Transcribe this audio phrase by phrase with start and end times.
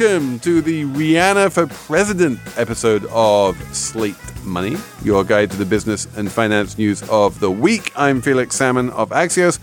[0.00, 6.08] welcome to the Rihanna for President episode of Slate Money, your guide to the business
[6.16, 7.92] and finance news of the week.
[7.94, 9.58] I'm Felix Salmon of Axios.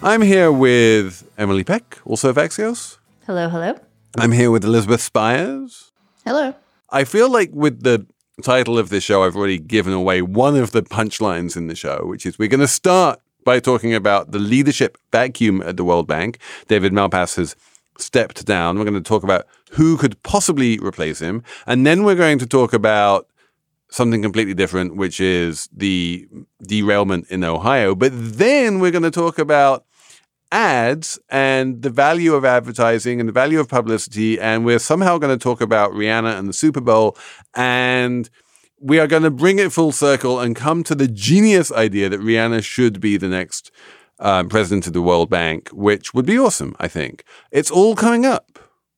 [0.00, 2.98] I'm here with Emily Peck, also of Axios.
[3.26, 3.74] Hello, hello.
[4.16, 5.90] I'm here with Elizabeth Spiers.
[6.24, 6.54] Hello.
[6.90, 8.06] I feel like with the
[8.44, 12.04] title of this show, I've already given away one of the punchlines in the show,
[12.04, 16.06] which is we're going to start by talking about the leadership vacuum at the World
[16.06, 16.38] Bank.
[16.68, 17.56] David Malpass has
[17.98, 18.78] stepped down.
[18.78, 21.42] We're going to talk about who could possibly replace him.
[21.66, 23.28] And then we're going to talk about
[23.90, 26.28] something completely different, which is the
[26.62, 27.94] derailment in Ohio.
[27.94, 29.84] But then we're going to talk about
[30.52, 34.40] ads and the value of advertising and the value of publicity.
[34.40, 37.16] And we're somehow going to talk about Rihanna and the Super Bowl.
[37.54, 38.30] And
[38.80, 42.20] we are going to bring it full circle and come to the genius idea that
[42.20, 43.72] Rihanna should be the next
[44.20, 47.24] um, president of the World Bank, which would be awesome, I think.
[47.50, 48.58] It's all coming up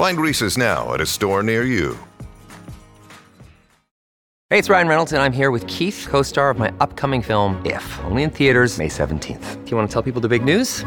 [0.00, 1.98] Find Reese's now at a store near you.
[4.48, 7.60] Hey, it's Ryan Reynolds, and I'm here with Keith, co star of my upcoming film,
[7.66, 9.62] If, only in theaters, May 17th.
[9.62, 10.86] Do you want to tell people the big news?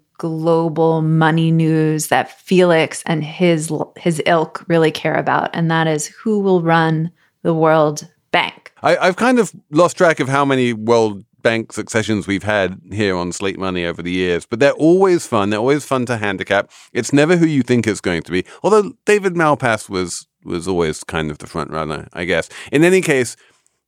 [0.21, 6.05] global money news that Felix and his his ilk really care about, and that is
[6.05, 7.11] who will run
[7.41, 8.71] the World Bank.
[8.83, 13.15] I, I've kind of lost track of how many World Bank successions we've had here
[13.17, 15.49] on Slate Money over the years, but they're always fun.
[15.49, 16.69] They're always fun to handicap.
[16.93, 18.45] It's never who you think it's going to be.
[18.61, 22.47] Although David Malpass was was always kind of the front runner, I guess.
[22.71, 23.35] In any case,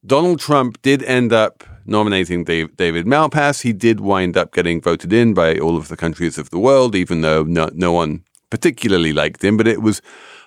[0.03, 3.61] Donald Trump did end up nominating Dave, David Malpass.
[3.61, 6.95] He did wind up getting voted in by all of the countries of the world,
[6.95, 9.57] even though no, no one particularly liked him.
[9.57, 10.01] But it was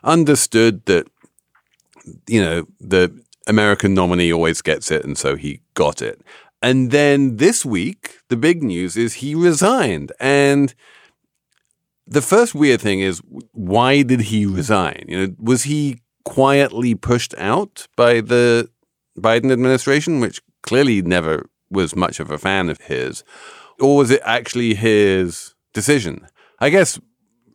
[0.05, 1.07] understood that,
[2.27, 5.05] you know, the American nominee always gets it.
[5.05, 6.21] And so he got it.
[6.63, 10.13] And then this week, the big news is he resigned.
[10.19, 10.75] And
[12.07, 13.21] the first weird thing is
[13.53, 15.05] why did he resign?
[15.09, 18.71] You know, was he quietly pushed out by the
[19.19, 23.25] Biden administration, which clearly never was much of a fan of his,
[23.81, 26.27] or was it actually his decision?
[26.60, 26.99] I guess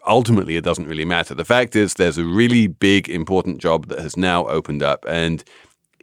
[0.05, 1.33] ultimately it doesn't really matter.
[1.33, 5.05] The fact is, there's a really big, important job that has now opened up.
[5.07, 5.43] And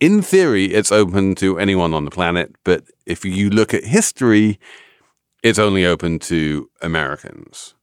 [0.00, 2.54] in theory, it's open to anyone on the planet.
[2.64, 4.58] But if you look at history,
[5.42, 7.74] it's only open to Americans.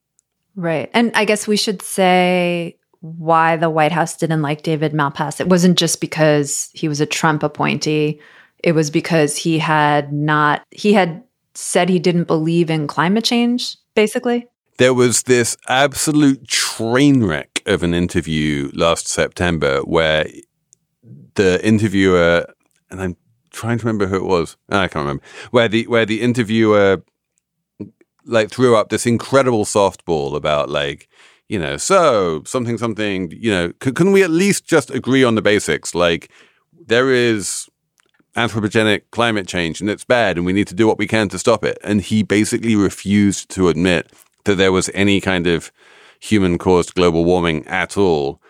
[0.55, 0.89] Right.
[0.93, 5.39] And I guess we should say why the White House didn't like David Malpass.
[5.39, 8.19] It wasn't just because he was a Trump appointee
[8.65, 13.77] it was because he had not he had said he didn't believe in climate change
[13.95, 14.47] basically.
[14.77, 20.27] There was this absolute train wreck of an interview last september where
[21.35, 22.45] the interviewer
[22.91, 23.15] and i'm
[23.51, 27.01] trying to remember who it was i can't remember where the where the interviewer
[28.25, 31.07] like threw up this incredible softball about like
[31.47, 35.35] you know so something something you know c- can we at least just agree on
[35.35, 35.93] the basics?
[35.93, 36.31] Like
[36.87, 37.69] there is
[38.35, 41.39] anthropogenic climate change and it's bad and we need to do what we can to
[41.39, 41.77] stop it.
[41.83, 44.11] And he basically refused to admit
[44.43, 45.71] that there was any kind of
[46.19, 48.41] human caused global warming at all.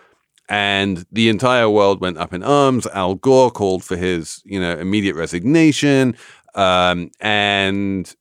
[0.48, 2.86] And the entire world went up in arms.
[2.88, 6.16] Al Gore called for his, you know, immediate resignation.
[6.54, 8.14] Um, and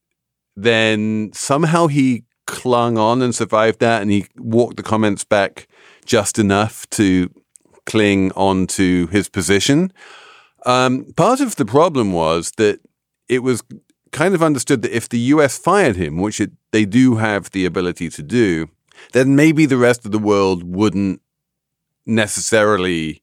[0.56, 5.68] then somehow he clung on and survived that and he walked the comments back
[6.06, 7.30] just enough to
[7.86, 9.92] cling on to his position.
[10.66, 12.80] Um, part of the problem was that
[13.30, 13.64] it was
[14.12, 17.66] kind of understood that if the US fired him, which it, they do have the
[17.66, 18.70] ability to do,
[19.12, 21.22] then maybe the rest of the world wouldn't
[22.06, 23.22] necessarily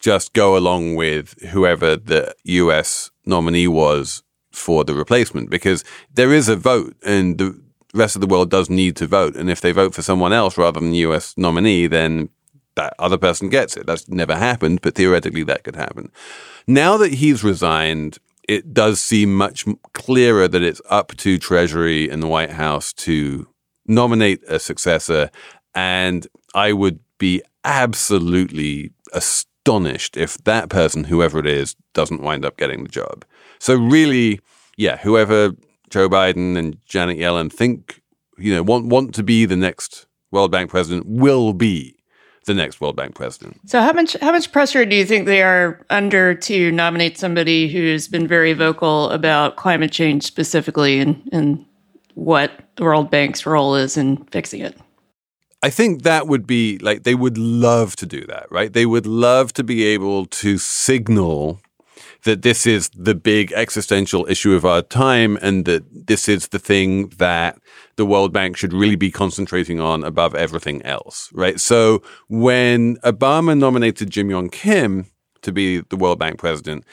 [0.00, 6.48] just go along with whoever the US nominee was for the replacement because there is
[6.48, 7.58] a vote and the
[7.94, 9.36] rest of the world does need to vote.
[9.36, 12.28] And if they vote for someone else rather than the US nominee, then
[12.74, 13.86] that other person gets it.
[13.86, 16.10] That's never happened, but theoretically that could happen.
[16.66, 18.18] Now that he's resigned,
[18.48, 23.48] it does seem much clearer that it's up to Treasury and the White House to
[23.86, 25.30] nominate a successor.
[25.74, 32.56] And I would be absolutely astonished if that person, whoever it is, doesn't wind up
[32.56, 33.24] getting the job.
[33.58, 34.40] So, really,
[34.76, 35.52] yeah, whoever
[35.90, 38.00] Joe Biden and Janet Yellen think,
[38.38, 41.96] you know, want, want to be the next World Bank president will be
[42.44, 43.60] the next World Bank president.
[43.66, 47.68] So how much how much pressure do you think they are under to nominate somebody
[47.68, 51.64] who's been very vocal about climate change specifically and, and
[52.14, 54.76] what the World Bank's role is in fixing it?
[55.62, 58.72] I think that would be like they would love to do that, right?
[58.72, 61.60] They would love to be able to signal
[62.24, 66.58] that this is the big existential issue of our time and that this is the
[66.58, 67.58] thing that
[67.96, 71.60] the World Bank should really be concentrating on above everything else, right?
[71.60, 75.06] So when Obama nominated Jim Yong Kim
[75.42, 76.84] to be the World Bank president,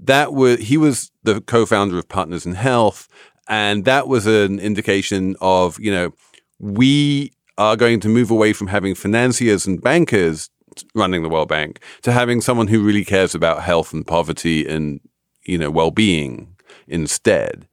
[0.00, 3.08] that was he was the co-founder of Partners in Health,
[3.48, 6.12] and that was an indication of you know
[6.58, 10.50] we are going to move away from having financiers and bankers
[10.94, 15.00] running the World Bank to having someone who really cares about health and poverty and
[15.44, 16.54] you know well-being
[16.86, 17.66] instead.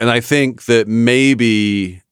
[0.00, 2.02] And I think that maybe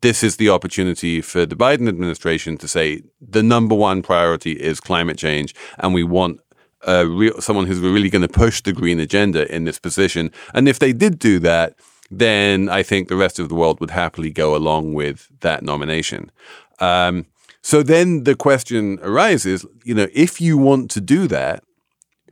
[0.00, 4.80] this is the opportunity for the Biden administration to say the number one priority is
[4.80, 6.40] climate change, and we want
[6.86, 10.30] real, someone who's really going to push the green agenda in this position.
[10.54, 11.74] And if they did do that,
[12.10, 16.30] then I think the rest of the world would happily go along with that nomination.
[16.78, 17.26] Um,
[17.62, 21.64] so then the question arises, you know, if you want to do that,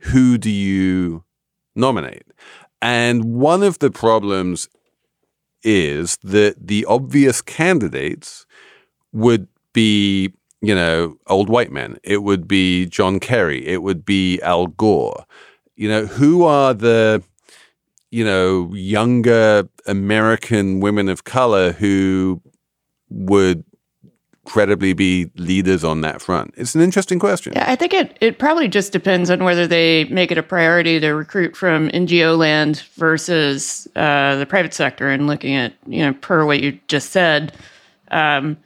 [0.03, 1.25] who do you
[1.75, 2.23] nominate?
[2.81, 4.69] And one of the problems
[5.65, 8.45] is that the obvious candidates
[9.11, 10.31] would be,
[10.61, 11.97] you know, old white men.
[12.03, 13.65] It would be John Kerry.
[13.67, 15.25] It would be Al Gore.
[15.75, 17.21] You know, who are the,
[18.11, 22.41] you know, younger American women of color who
[23.09, 23.65] would
[24.45, 26.53] credibly be leaders on that front?
[26.57, 27.53] It's an interesting question.
[27.55, 30.99] Yeah, I think it, it probably just depends on whether they make it a priority
[30.99, 36.13] to recruit from NGO land versus uh, the private sector and looking at, you know,
[36.13, 37.53] per what you just said.
[38.11, 38.57] Um,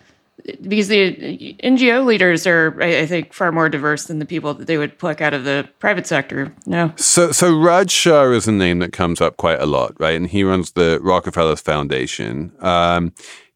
[0.61, 4.67] because the NGO leaders are, I, I, think, far more diverse than the people that
[4.67, 6.53] they would pluck out of the private sector.
[6.65, 6.93] No.
[6.95, 10.15] So, so Raj Shah is a name that comes up quite a lot, right?
[10.15, 12.51] And he runs the Rockefeller Foundation.
[12.59, 13.13] Um,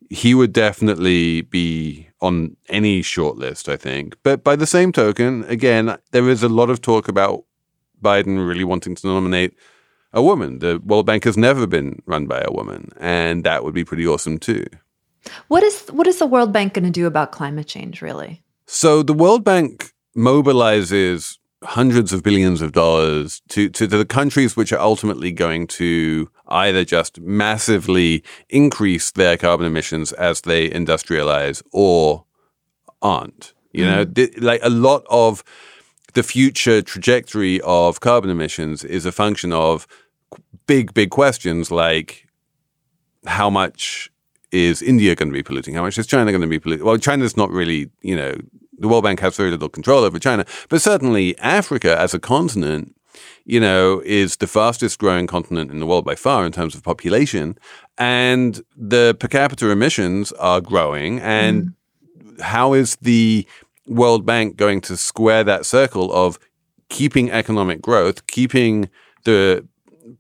[0.10, 4.16] he would definitely be on any shortlist, I think.
[4.24, 7.44] But by the same token, again, there is a lot of talk about
[8.02, 9.54] Biden really wanting to nominate
[10.14, 10.60] a woman.
[10.60, 14.08] The World Bank has never been run by a woman, and that would be pretty
[14.08, 14.66] awesome too.
[15.50, 18.42] What is what is the World Bank going to do about climate change, really?
[18.68, 24.56] So the World Bank mobilizes hundreds of billions of dollars to, to, to the countries
[24.56, 31.64] which are ultimately going to either just massively increase their carbon emissions as they industrialize
[31.72, 32.26] or
[33.02, 33.54] aren't.
[33.72, 34.42] You know, mm.
[34.42, 35.44] like a lot of
[36.14, 39.88] the future trajectory of carbon emissions is a function of
[40.68, 42.28] big, big questions like
[43.26, 44.12] how much
[44.52, 45.74] is India going to be polluting?
[45.74, 46.86] How much is China going to be polluting?
[46.86, 48.36] Well, China's not really, you know,
[48.78, 52.96] the World Bank has very little control over China, but certainly Africa as a continent,
[53.46, 56.84] you know, is the fastest growing continent in the world by far in terms of
[56.84, 57.58] population.
[57.98, 61.20] And the per capita emissions are growing.
[61.20, 61.74] And
[62.18, 62.42] mm.
[62.42, 63.48] how is the
[63.88, 66.40] World Bank going to square that circle of
[66.90, 68.90] keeping economic growth, keeping
[69.26, 69.68] the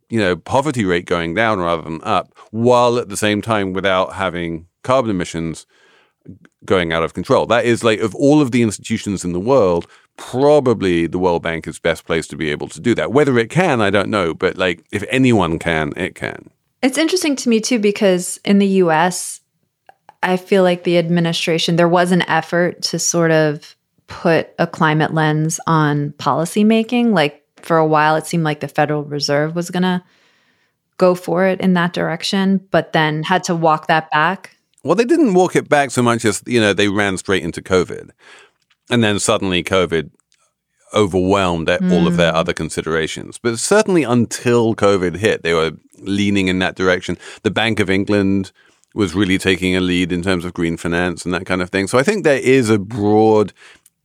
[0.10, 4.13] you know poverty rate going down rather than up, while at the same time without
[4.13, 5.65] having carbon emissions
[6.65, 7.45] going out of control.
[7.45, 9.87] That is like of all of the institutions in the world,
[10.17, 13.11] probably the World Bank is best placed to be able to do that.
[13.11, 16.49] Whether it can, I don't know, but like if anyone can, it can.
[16.81, 19.41] It's interesting to me too because in the US,
[20.21, 23.75] I feel like the administration there was an effort to sort of
[24.07, 27.13] put a climate lens on policymaking.
[27.13, 30.03] Like for a while it seemed like the Federal Reserve was going to
[30.97, 35.05] go for it in that direction, but then had to walk that back well, they
[35.05, 38.11] didn't walk it back so much as, you know, they ran straight into COVID.
[38.89, 40.11] And then suddenly COVID
[40.93, 41.91] overwhelmed mm.
[41.91, 42.37] all of their hmm.
[42.37, 43.39] other considerations.
[43.39, 47.17] But certainly until COVID hit, they were leaning in that direction.
[47.41, 48.51] The Bank of England
[48.93, 51.87] was really taking a lead in terms of green finance and that kind of thing.
[51.87, 53.53] So I think there is a broad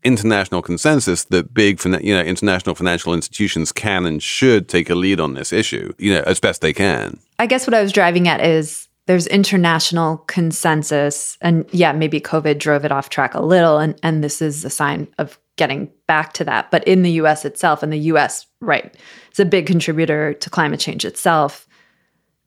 [0.03, 5.21] international consensus that big, you know, international financial institutions can and should take a lead
[5.21, 7.19] on this issue, you know, as best they can.
[7.39, 12.59] I guess what I was driving at is there's international consensus and yeah maybe covid
[12.59, 16.33] drove it off track a little and and this is a sign of getting back
[16.35, 16.71] to that.
[16.71, 18.97] But in the US itself and the US right
[19.29, 21.69] it's a big contributor to climate change itself.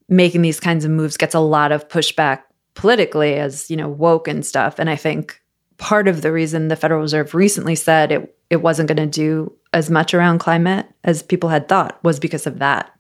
[0.10, 2.42] Making these kinds of moves gets a lot of pushback
[2.74, 4.80] politically as you know woke and stuff.
[4.80, 5.40] And i think
[5.78, 9.54] part of the reason the federal reserve recently said it it wasn't going to do
[9.74, 12.92] as much around climate as people had thought was because of that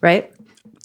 [0.00, 0.32] right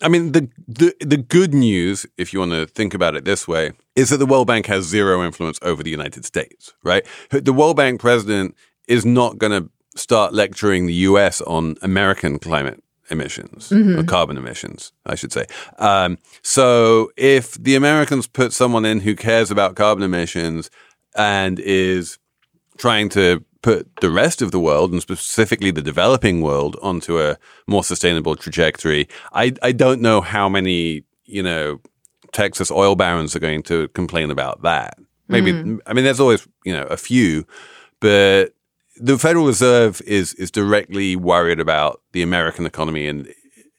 [0.04, 3.48] I mean, the, the the good news, if you want to think about it this
[3.48, 7.06] way, is that the World Bank has zero influence over the United States, right?
[7.30, 8.56] The World Bank president
[8.88, 11.42] is not going to start lecturing the U.S.
[11.42, 15.46] on American climate emissions or carbon emissions, I should say.
[15.78, 20.70] Um, so if the Americans put someone in who cares about carbon emissions
[21.16, 22.18] and is
[22.78, 27.38] trying to put the rest of the world and specifically the developing world onto a
[27.66, 31.80] more sustainable trajectory, I, I don't know how many, you know,
[32.32, 34.98] Texas oil barons are going to complain about that.
[35.28, 35.78] Maybe, mm-hmm.
[35.88, 37.48] I mean, there's always, you know, a few,
[38.00, 38.54] but
[38.98, 43.34] the Federal Reserve is is directly worried about the American economy and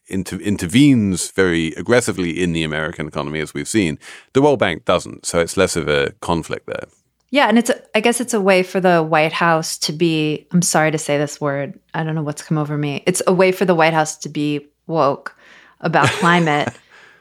[0.07, 3.99] inter- intervenes very aggressively in the American economy, as we've seen.
[4.33, 6.89] The World Bank doesn't, so it's less of a conflict there.
[7.35, 10.47] Yeah, and it's a, I guess it's a way for the White House to be
[10.53, 11.77] I'm sorry to say this word.
[11.93, 13.03] I don't know what's come over me.
[13.07, 15.37] It's a way for the White House to be woke
[15.81, 16.69] about climate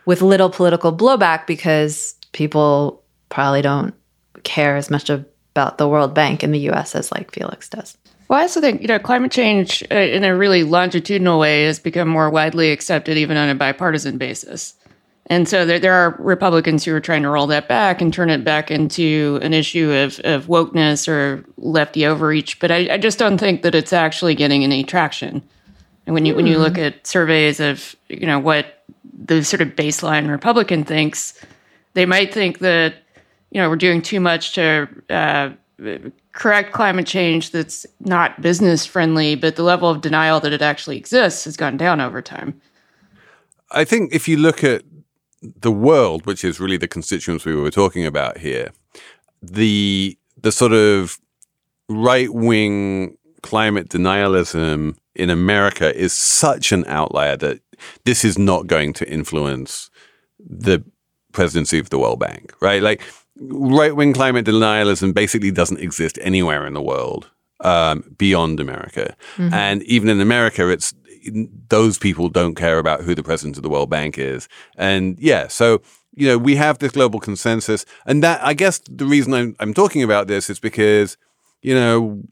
[0.05, 3.95] with little political blowback because people probably don't
[4.43, 7.97] care as much about the World Bank in the US as like Felix does.
[8.27, 11.79] Well, I also think you know climate change uh, in a really longitudinal way has
[11.79, 14.75] become more widely accepted, even on a bipartisan basis.
[15.27, 18.29] And so there, there are Republicans who are trying to roll that back and turn
[18.29, 22.59] it back into an issue of, of wokeness or lefty overreach.
[22.59, 25.41] But I, I just don't think that it's actually getting any traction.
[26.05, 28.83] And when you when you look at surveys of you know what
[29.25, 31.33] the sort of baseline Republican thinks,
[31.93, 32.95] they might think that
[33.51, 35.51] you know we're doing too much to uh,
[36.33, 40.97] correct climate change that's not business friendly, but the level of denial that it actually
[40.97, 42.59] exists has gone down over time.
[43.71, 44.83] I think if you look at
[45.61, 48.71] the world, which is really the constituents we were talking about here,
[49.41, 51.19] the the sort of
[51.89, 57.59] right wing climate denialism in America is such an outlier that
[58.05, 59.89] this is not going to influence
[60.39, 60.83] the
[61.33, 62.81] presidency of the World Bank, right?
[62.81, 63.01] Like
[63.39, 67.29] right wing climate denialism basically doesn't exist anywhere in the world
[67.61, 69.15] um, beyond America,
[69.53, 70.93] and even in America, it's
[71.69, 74.47] those people don't care about who the president of the World Bank is.
[74.77, 75.81] And yeah, so,
[76.15, 77.85] you know, we have this global consensus.
[78.05, 81.17] And that, I guess the reason I'm, I'm talking about this is because,
[81.61, 82.23] you know,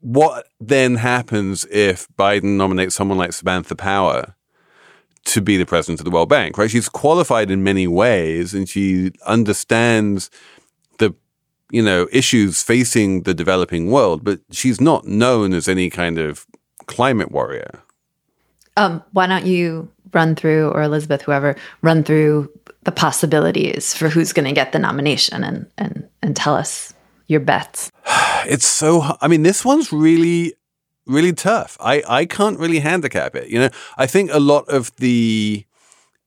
[0.00, 4.34] what then happens if Biden nominates someone like Samantha Power
[5.26, 6.70] to be the president of the World Bank, right?
[6.70, 10.30] She's qualified in many ways and she understands
[10.98, 11.14] the,
[11.70, 16.46] you know, issues facing the developing world, but she's not known as any kind of
[16.86, 17.82] climate warrior.
[18.80, 22.50] Um, why don't you run through, or Elizabeth, whoever, run through
[22.84, 26.94] the possibilities for who's going to get the nomination and, and, and tell us
[27.26, 27.90] your bets?
[28.46, 30.54] it's so I mean this one's really
[31.06, 31.76] really tough.
[31.78, 33.70] I i can't really handicap it you know?
[33.98, 35.64] I think a lot of the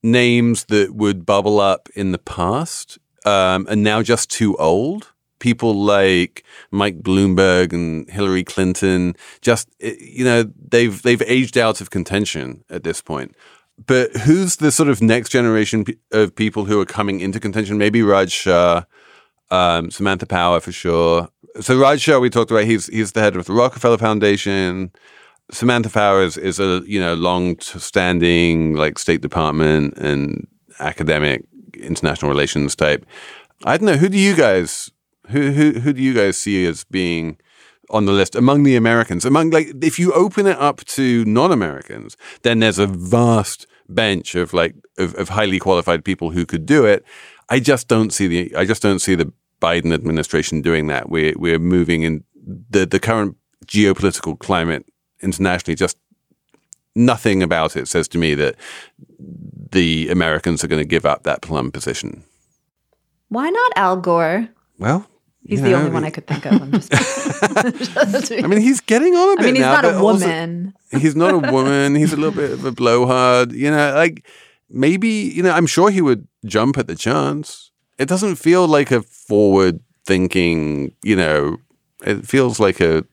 [0.04, 5.74] names that would bubble up in the past um, are now just too old people
[5.74, 11.90] like mike bloomberg and hillary clinton just eh, you know they've they've aged out of
[11.90, 13.34] contention at this point
[13.86, 18.02] but who's the sort of next generation of people who are coming into contention maybe
[18.02, 18.84] raj shah
[19.50, 21.28] um, Samantha Power for sure.
[21.60, 22.64] So Raj Shah, we talked about.
[22.64, 24.90] He's he's the head of the Rockefeller Foundation.
[25.50, 30.46] Samantha Power is, is a you know long standing like State Department and
[30.80, 33.06] academic international relations type.
[33.64, 33.96] I don't know.
[33.96, 34.90] Who do you guys
[35.30, 37.38] who who who do you guys see as being
[37.90, 39.24] on the list among the Americans?
[39.24, 44.52] Among like if you open it up to non-Americans, then there's a vast bench of
[44.52, 47.04] like of, of highly qualified people who could do it.
[47.48, 51.08] I just don't see the I just don't see the Biden administration doing that.
[51.08, 52.24] We're we're moving in
[52.70, 54.86] the the current geopolitical climate
[55.20, 55.74] internationally.
[55.74, 55.96] Just
[56.94, 58.56] nothing about it says to me that
[59.18, 62.24] the Americans are going to give up that plum position.
[63.28, 64.48] Why not Al Gore?
[64.78, 65.06] Well,
[65.46, 66.60] He's you the know, only one I could think of.
[66.62, 66.88] I'm just,
[68.42, 70.74] I mean, he's getting on a bit I mean, he's now, not a also- woman.
[70.90, 71.94] he's not a woman.
[71.94, 73.52] He's a little bit of a blowhard.
[73.52, 74.26] You know, like
[74.70, 75.50] maybe you know.
[75.52, 77.70] I'm sure he would jump at the chance.
[77.98, 80.94] It doesn't feel like a forward thinking.
[81.04, 81.58] You know,
[82.06, 83.04] it feels like a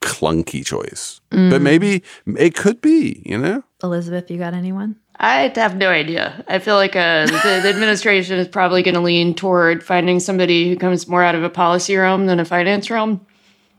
[0.00, 1.20] clunky choice.
[1.32, 1.50] Mm.
[1.50, 2.02] But maybe
[2.38, 3.22] it could be.
[3.26, 3.64] You know.
[3.82, 4.96] Elizabeth, you got anyone?
[5.16, 6.44] I have no idea.
[6.48, 10.68] I feel like uh, the, the administration is probably going to lean toward finding somebody
[10.68, 13.24] who comes more out of a policy realm than a finance realm,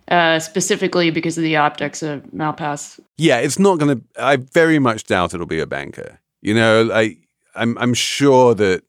[0.07, 2.99] uh, specifically because of the optics of Malpass.
[3.17, 4.03] Yeah, it's not going to.
[4.17, 6.19] I very much doubt it'll be a banker.
[6.41, 7.17] You know, I
[7.55, 8.83] I'm I'm sure that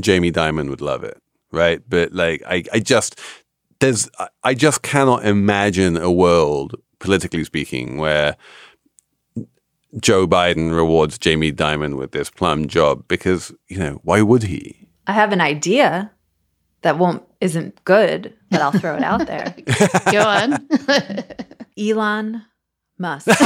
[0.00, 1.20] Jamie Dimon would love it,
[1.52, 1.82] right?
[1.88, 3.18] But like, I I just
[3.80, 4.08] there's
[4.44, 8.36] I just cannot imagine a world, politically speaking, where
[10.00, 14.88] Joe Biden rewards Jamie Dimon with this plum job because you know why would he?
[15.06, 16.10] I have an idea
[16.82, 19.54] that won't isn't good, but I'll throw it out there.
[20.12, 20.68] Go on.
[21.78, 22.42] Elon
[22.98, 23.28] Musk.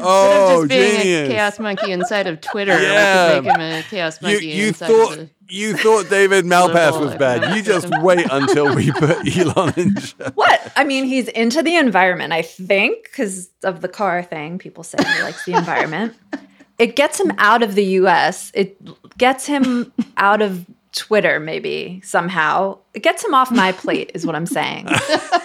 [0.00, 1.28] oh, just being genius!
[1.28, 3.28] a chaos monkey inside of Twitter, Yeah.
[3.28, 6.08] we could make him a chaos you monkey you inside thought of the you thought
[6.08, 7.56] David Malpass was bad.
[7.56, 10.34] You just wait until we put Elon in charge.
[10.34, 10.72] what?
[10.76, 14.58] I mean, he's into the environment, I think, because of the car thing.
[14.58, 16.14] People say he likes the environment.
[16.78, 18.52] It gets him out of the US.
[18.54, 18.78] It
[19.18, 20.64] gets him out of
[20.98, 22.78] Twitter, maybe somehow.
[22.92, 24.86] It gets him off my plate, is what I'm saying.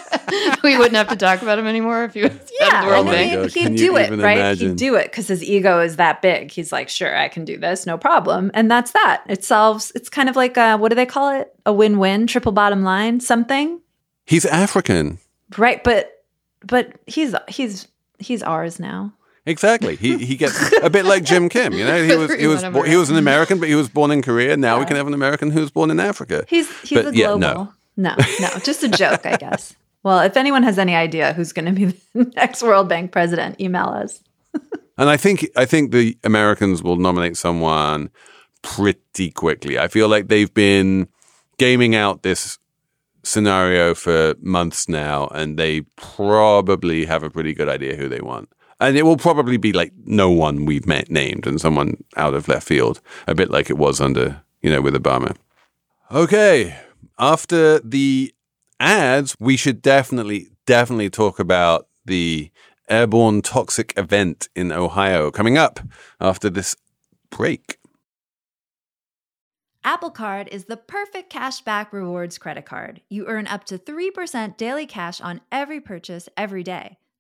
[0.64, 2.88] we wouldn't have to talk about him anymore if he was out of Yeah, the
[2.88, 3.40] World I Bank.
[3.42, 4.38] mean, Can he'd do it, right?
[4.38, 4.70] imagine?
[4.70, 6.52] He'd do it because his ego is that big.
[6.52, 9.24] He's like, sure, I can do this, no problem, and that's that.
[9.30, 9.92] It solves.
[9.96, 11.54] It's kind of like a what do they call it?
[11.66, 13.80] A win-win, triple bottom line, something,
[14.26, 15.20] He's African.
[15.58, 15.84] right?
[15.84, 16.24] But
[16.66, 17.88] but he's he's
[18.20, 19.14] he's ours now.
[19.46, 19.96] Exactly.
[19.98, 21.74] He he gets a bit like Jim Kim.
[21.74, 23.60] You know, he was he was bo- he was an American.
[23.60, 24.56] But he was born in Korea.
[24.56, 26.46] Now we can have an American who was born in Africa.
[26.48, 27.40] He's he's But, a yeah, global.
[27.40, 27.74] no.
[27.98, 29.76] no, no, just a joke, I guess.
[30.04, 33.62] Well, if anyone has any idea who's going to be the next World Bank president,
[33.62, 34.20] email us.
[34.98, 38.10] And I think I think the Americans will nominate someone
[38.64, 39.80] pretty quickly.
[39.80, 41.08] I feel like they've been
[41.58, 42.60] gaming out this
[43.24, 48.50] scenario for months now, and they probably have a pretty good idea who they want.
[48.84, 52.50] And it will probably be like no one we've met named and someone out of
[52.50, 55.38] left field, a bit like it was under, you know, with Obama.
[56.12, 56.78] Okay.
[57.18, 58.36] After the
[58.82, 62.52] ads, we should definitely, definitely talk about the
[62.90, 65.80] airborne toxic event in Ohio coming up
[66.20, 66.76] after this
[67.30, 67.78] break.
[69.86, 73.00] Apple Card is the perfect cashback rewards credit card.
[73.08, 76.98] You earn up to 3% daily cash on every purchase every day.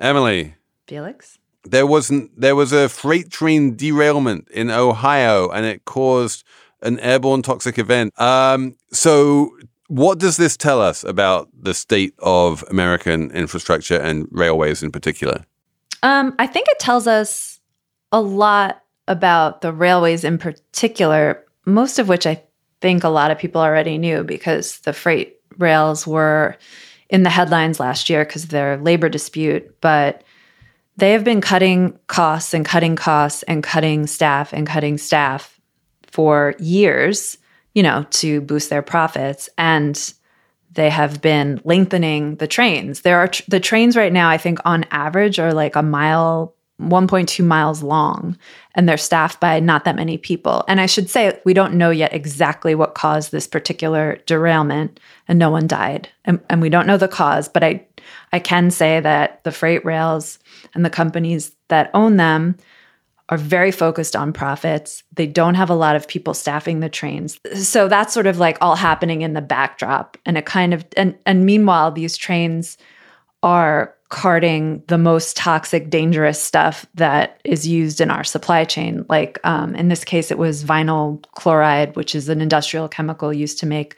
[0.00, 0.54] Emily,
[0.86, 1.38] Felix?
[1.64, 6.44] there wasn't there was a freight train derailment in Ohio and it caused
[6.82, 8.18] an airborne toxic event.
[8.20, 9.50] Um, so
[9.88, 15.44] what does this tell us about the state of American infrastructure and railways in particular?
[16.02, 17.60] Um, I think it tells us
[18.12, 22.42] a lot about the railways in particular, most of which I
[22.80, 26.56] think a lot of people already knew because the freight rails were
[27.10, 29.80] in the headlines last year because of their labor dispute.
[29.80, 30.22] But
[30.96, 35.60] they have been cutting costs and cutting costs and cutting staff and cutting staff
[36.06, 37.36] for years,
[37.74, 39.48] you know, to boost their profits.
[39.58, 40.12] And
[40.72, 43.00] they have been lengthening the trains.
[43.00, 46.54] There are tr- the trains right now, I think on average are like a mile,
[46.80, 48.36] 1.2 miles long,
[48.74, 50.64] and they're staffed by not that many people.
[50.68, 55.38] And I should say, we don't know yet exactly what caused this particular derailment, and
[55.38, 56.08] no one died.
[56.24, 57.86] And, and we don't know the cause, but I,
[58.32, 60.38] I can say that the freight rails
[60.74, 62.56] and the companies that own them
[63.30, 65.04] are very focused on profits.
[65.14, 67.38] They don't have a lot of people staffing the trains.
[67.54, 70.18] So that's sort of like all happening in the backdrop.
[70.26, 72.76] And it kind of and and meanwhile these trains
[73.44, 79.38] are carting the most toxic dangerous stuff that is used in our supply chain like
[79.44, 83.66] um, in this case it was vinyl chloride which is an industrial chemical used to
[83.66, 83.96] make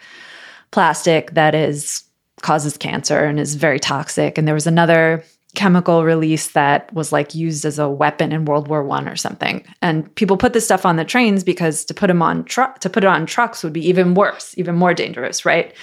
[0.71, 2.05] plastic that is
[2.43, 7.35] causes cancer and is very toxic and there was another chemical release that was like
[7.35, 9.65] used as a weapon in World War One or something.
[9.83, 12.89] And people put this stuff on the trains because to put them on truck to
[12.89, 15.75] put it on trucks would be even worse, even more dangerous, right?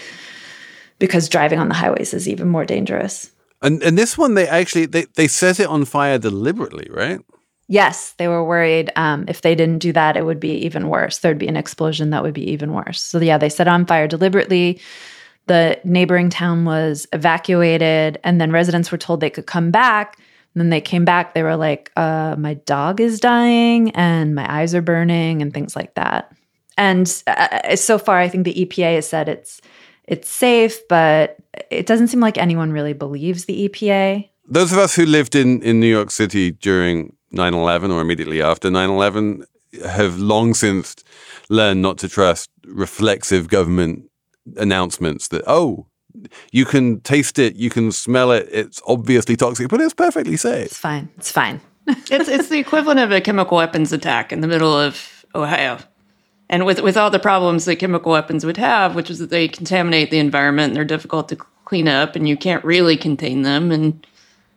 [0.98, 3.32] Because driving on the highways is even more dangerous.
[3.62, 7.20] And and this one they actually they, they set it on fire deliberately, right?
[7.68, 11.20] Yes, they were worried um, if they didn't do that, it would be even worse.
[11.20, 13.02] There'd be an explosion that would be even worse.
[13.02, 14.82] So yeah, they set on fire deliberately.
[15.46, 20.18] The neighboring town was evacuated, and then residents were told they could come back.
[20.56, 21.36] And then they came back.
[21.36, 25.76] They were like, uh, "My dog is dying, and my eyes are burning, and things
[25.76, 26.32] like that."
[26.76, 29.62] And uh, so far, I think the EPA has said it's
[30.10, 31.38] it's safe, but
[31.70, 34.28] it doesn't seem like anyone really believes the EPA.
[34.48, 38.42] Those of us who lived in, in New York City during 9 11 or immediately
[38.42, 39.46] after 9 11
[39.86, 40.96] have long since
[41.50, 44.10] learned not to trust reflexive government
[44.58, 45.86] announcements that, oh,
[46.52, 50.66] you can taste it, you can smell it, it's obviously toxic, but it's perfectly safe.
[50.66, 51.10] It's fine.
[51.18, 51.62] It's fine.
[51.88, 55.78] it's it's the equivalent of a chemical weapons attack in the middle of Ohio.
[56.50, 59.48] And with with all the problems that chemical weapons would have, which is that they
[59.48, 61.36] contaminate the environment and they're difficult to
[61.66, 64.06] clean up and you can't really contain them and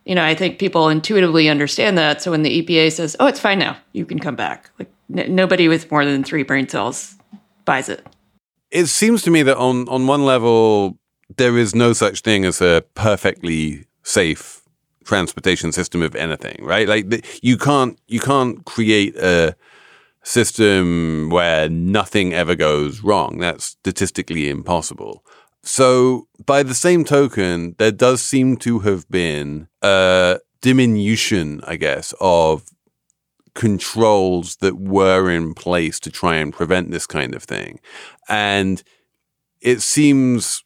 [0.04, 2.20] you know, I think people intuitively understand that.
[2.20, 3.76] So when the EPA says, "Oh, it's fine now.
[3.92, 7.14] You can come back." Like n- nobody with more than 3 brain cells
[7.64, 8.04] buys it.
[8.70, 10.98] It seems to me that on on one level
[11.36, 14.62] there is no such thing as a perfectly safe
[15.04, 16.88] transportation system of anything, right?
[16.88, 19.54] Like the, you can't you can't create a
[20.22, 23.38] system where nothing ever goes wrong.
[23.38, 25.24] That's statistically impossible.
[25.64, 32.12] So, by the same token, there does seem to have been a diminution, I guess,
[32.20, 32.64] of
[33.54, 37.78] controls that were in place to try and prevent this kind of thing.
[38.28, 38.82] And
[39.60, 40.64] it seems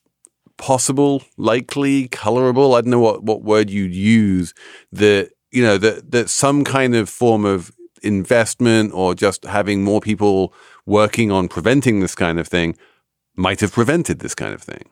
[0.57, 4.55] possible, likely, colorable, I don't know what, what word you'd use,
[4.93, 7.71] that, you know, that, that some kind of form of
[8.07, 10.55] investment or just having more people
[10.87, 12.77] working on preventing this kind of thing
[13.35, 14.85] might have prevented this kind of thing.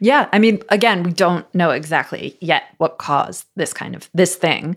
[0.00, 4.34] Yeah, I mean, again, we don't know exactly yet what caused this kind of this
[4.34, 4.76] thing,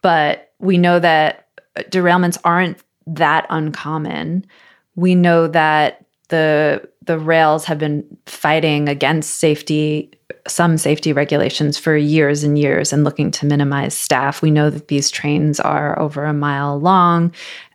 [0.00, 1.48] but we know that
[1.90, 4.46] derailments aren't that uncommon.
[4.94, 10.12] We know that the the rails have been fighting against safety
[10.46, 14.42] some safety regulations for years and years and looking to minimize staff.
[14.42, 17.32] We know that these trains are over a mile long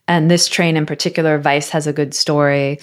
[0.07, 2.79] and this train in particular Vice has a good story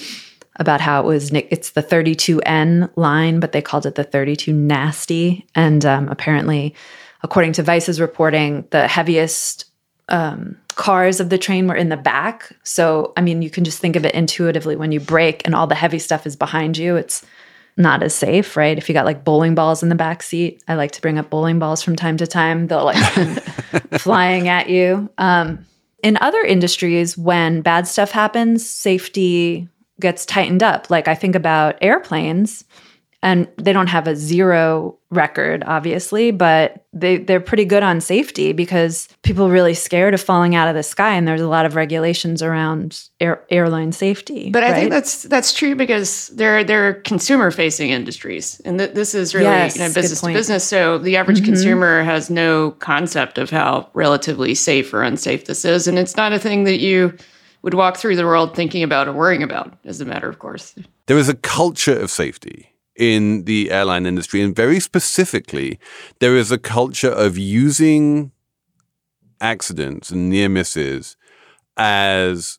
[0.56, 5.46] about how it was it's the 32N line, but they called it the 32 nasty.
[5.54, 6.74] And um, apparently,
[7.22, 9.64] according to Vice's reporting, the heaviest
[10.10, 12.54] um, cars of the train were in the back.
[12.62, 15.66] So, I mean, you can just think of it intuitively when you brake and all
[15.66, 16.96] the heavy stuff is behind you.
[16.96, 17.24] It's
[17.76, 18.76] not as safe, right?
[18.76, 21.30] If you got like bowling balls in the back seat, I like to bring up
[21.30, 22.66] bowling balls from time to time.
[22.66, 22.96] They'll like
[23.98, 25.10] flying at you.
[25.18, 25.64] Um,
[26.02, 29.68] in other industries, when bad stuff happens, safety
[30.00, 30.90] gets tightened up.
[30.90, 32.64] Like I think about airplanes
[33.22, 38.52] and they don't have a zero record obviously but they they're pretty good on safety
[38.52, 41.66] because people are really scared of falling out of the sky and there's a lot
[41.66, 44.72] of regulations around air, airline safety but right?
[44.72, 49.34] i think that's that's true because they're they're consumer facing industries and th- this is
[49.34, 51.46] really yes, you know, business to business so the average mm-hmm.
[51.46, 56.32] consumer has no concept of how relatively safe or unsafe this is and it's not
[56.32, 57.16] a thing that you
[57.62, 60.74] would walk through the world thinking about or worrying about, as a matter of course.
[61.06, 65.78] There is a culture of safety in the airline industry, and very specifically,
[66.18, 68.32] there is a culture of using
[69.40, 71.16] accidents and near misses
[71.76, 72.58] as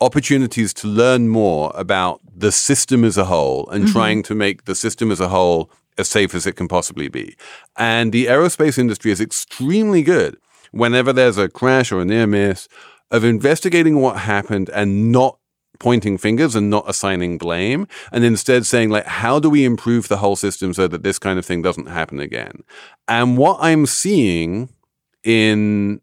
[0.00, 3.92] opportunities to learn more about the system as a whole and mm-hmm.
[3.92, 7.36] trying to make the system as a whole as safe as it can possibly be.
[7.76, 10.38] And the aerospace industry is extremely good
[10.70, 12.68] whenever there's a crash or a near miss
[13.10, 15.37] of investigating what happened and not
[15.78, 20.18] pointing fingers and not assigning blame and instead saying like how do we improve the
[20.18, 22.62] whole system so that this kind of thing doesn't happen again?
[23.06, 24.68] And what i'm seeing
[25.24, 26.00] in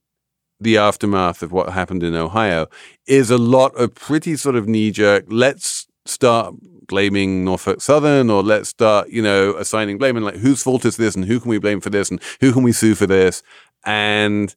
[0.59, 2.67] the aftermath of what happened in ohio
[3.07, 6.53] is a lot of pretty sort of knee jerk let's start
[6.88, 10.97] blaming norfolk southern or let's start you know assigning blame and like whose fault is
[10.97, 13.41] this and who can we blame for this and who can we sue for this?
[13.85, 14.55] And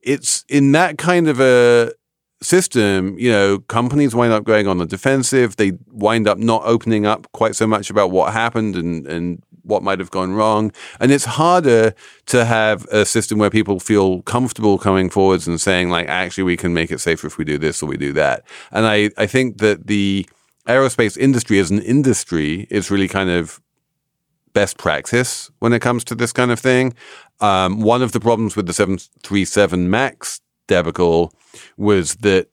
[0.00, 1.92] it's in that kind of a
[2.40, 5.56] system, you know, companies wind up going on the defensive.
[5.56, 9.82] They wind up not opening up quite so much about what happened and, and what
[9.82, 10.72] might have gone wrong.
[11.00, 11.94] And it's harder
[12.26, 16.56] to have a system where people feel comfortable coming forwards and saying, like, actually, we
[16.56, 18.44] can make it safer if we do this or we do that.
[18.70, 20.26] And I, I think that the
[20.66, 23.60] aerospace industry as an industry is really kind of
[24.52, 26.94] best practice when it comes to this kind of thing.
[27.40, 31.32] Um, one of the problems with the 737 MAX debacle
[31.76, 32.48] was that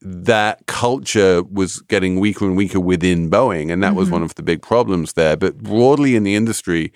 [0.00, 3.98] that culture was getting weaker and weaker within Boeing, and that mm-hmm.
[3.98, 5.36] was one of the big problems there.
[5.36, 6.92] But broadly in the industry,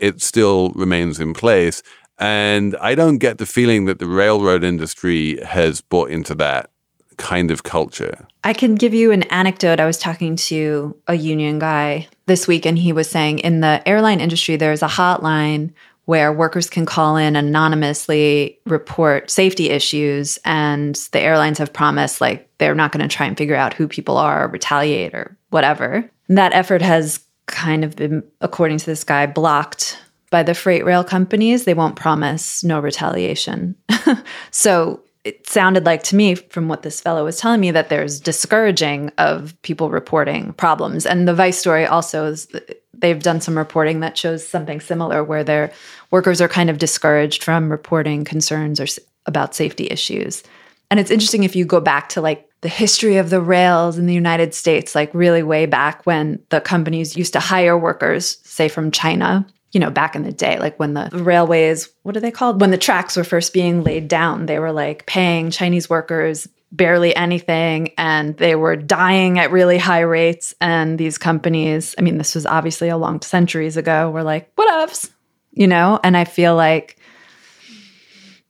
[0.00, 1.82] it still remains in place.
[2.18, 6.70] And I don't get the feeling that the railroad industry has bought into that
[7.16, 8.26] kind of culture.
[8.44, 9.80] I can give you an anecdote.
[9.80, 13.86] I was talking to a union guy this week, and he was saying in the
[13.86, 15.72] airline industry, there's a hotline
[16.08, 22.48] where workers can call in anonymously report safety issues and the airlines have promised like
[22.56, 26.10] they're not going to try and figure out who people are or retaliate or whatever.
[26.28, 29.98] And that effort has kind of been according to this guy blocked
[30.30, 31.66] by the freight rail companies.
[31.66, 33.76] They won't promise no retaliation.
[34.50, 38.18] So it sounded like to me from what this fellow was telling me that there's
[38.18, 41.04] discouraging of people reporting problems.
[41.04, 42.48] And the vice story also is
[43.00, 45.72] they've done some reporting that shows something similar where their
[46.10, 48.86] workers are kind of discouraged from reporting concerns or
[49.26, 50.42] about safety issues
[50.90, 54.06] and it's interesting if you go back to like the history of the rails in
[54.06, 58.68] the United States, like really way back when the companies used to hire workers, say
[58.68, 62.30] from China, you know, back in the day, like when the railways, what are they
[62.30, 62.60] called?
[62.60, 67.16] When the tracks were first being laid down, they were like paying Chinese workers barely
[67.16, 70.54] anything and they were dying at really high rates.
[70.60, 75.10] And these companies, I mean, this was obviously a long centuries ago, were like, whatevs,
[75.52, 75.98] you know?
[76.04, 76.98] And I feel like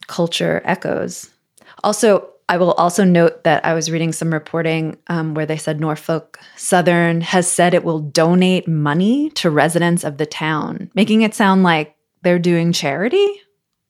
[0.08, 1.30] culture echoes.
[1.84, 5.80] Also, I will also note that I was reading some reporting um, where they said
[5.80, 11.34] Norfolk Southern has said it will donate money to residents of the town, making it
[11.34, 13.28] sound like they're doing charity.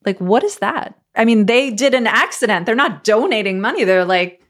[0.05, 0.99] Like, what is that?
[1.19, 2.65] I mean, they did an accident.
[2.65, 3.83] They're not donating money.
[3.83, 4.41] They're like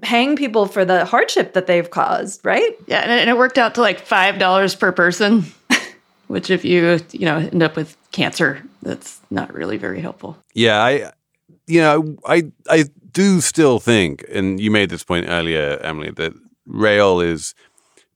[0.00, 2.74] paying people for the hardship that they've caused, right?
[2.86, 5.44] Yeah, and it worked out to like five dollars per person.
[6.26, 10.36] Which, if you you know end up with cancer, that's not really very helpful.
[10.54, 11.12] Yeah, I,
[11.66, 16.32] you know, I I do still think, and you made this point earlier, Emily, that
[16.66, 17.54] rail is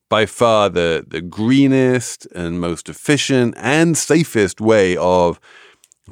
[0.09, 5.39] by far the the greenest and most efficient and safest way of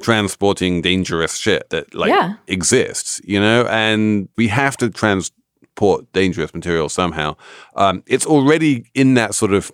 [0.00, 2.34] transporting dangerous shit that like yeah.
[2.46, 7.36] exists, you know, and we have to transport dangerous material somehow.
[7.74, 9.72] Um, it's already in that sort of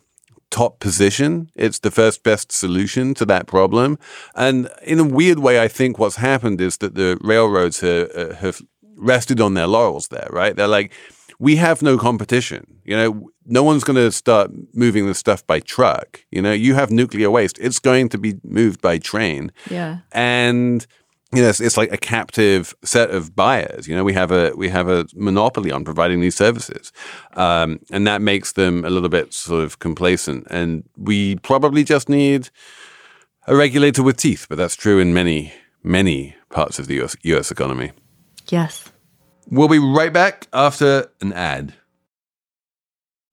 [0.51, 1.51] top position.
[1.55, 3.99] It's the first best solution to that problem.
[4.35, 8.35] And in a weird way, I think what's happened is that the railroads have, uh,
[8.37, 8.63] have
[8.97, 10.55] rested on their laurels there, right?
[10.57, 10.93] They're like,
[11.39, 12.81] we have no competition.
[12.85, 16.25] You know, no one's going to start moving the stuff by truck.
[16.31, 19.53] You know, you have nuclear waste; it's going to be moved by train.
[19.71, 20.87] Yeah, and
[21.33, 23.89] you know, it's, it's, like a captive set of buyers.
[23.89, 26.93] You know, we have a we have a monopoly on providing these services,
[27.35, 30.47] um, and that makes them a little bit sort of complacent.
[30.51, 32.51] And we probably just need
[33.47, 35.53] a regulator with teeth, but that's true in many
[35.87, 37.93] many parts of the US, US economy.
[38.49, 38.85] Yes.
[39.49, 41.75] We'll be right back after an ad.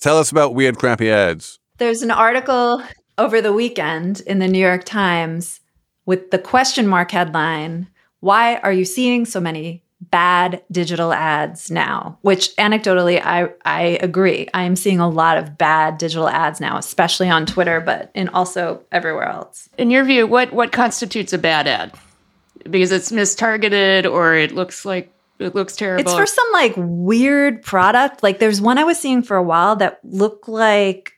[0.00, 1.58] Tell us about weird, crappy ads.
[1.78, 2.82] There's an article
[3.16, 5.60] over the weekend in the New York Times
[6.06, 7.88] with the question mark headline,
[8.20, 14.48] Why are you seeing so many bad digital ads now, which anecdotally I I agree.
[14.54, 18.30] I am seeing a lot of bad digital ads now, especially on Twitter, but and
[18.30, 19.68] also everywhere else.
[19.76, 21.92] In your view, what what constitutes a bad ad?
[22.68, 26.02] Because it's mistargeted or it looks like it looks terrible.
[26.02, 28.22] It's for some like weird product.
[28.22, 31.12] Like there's one I was seeing for a while that looked like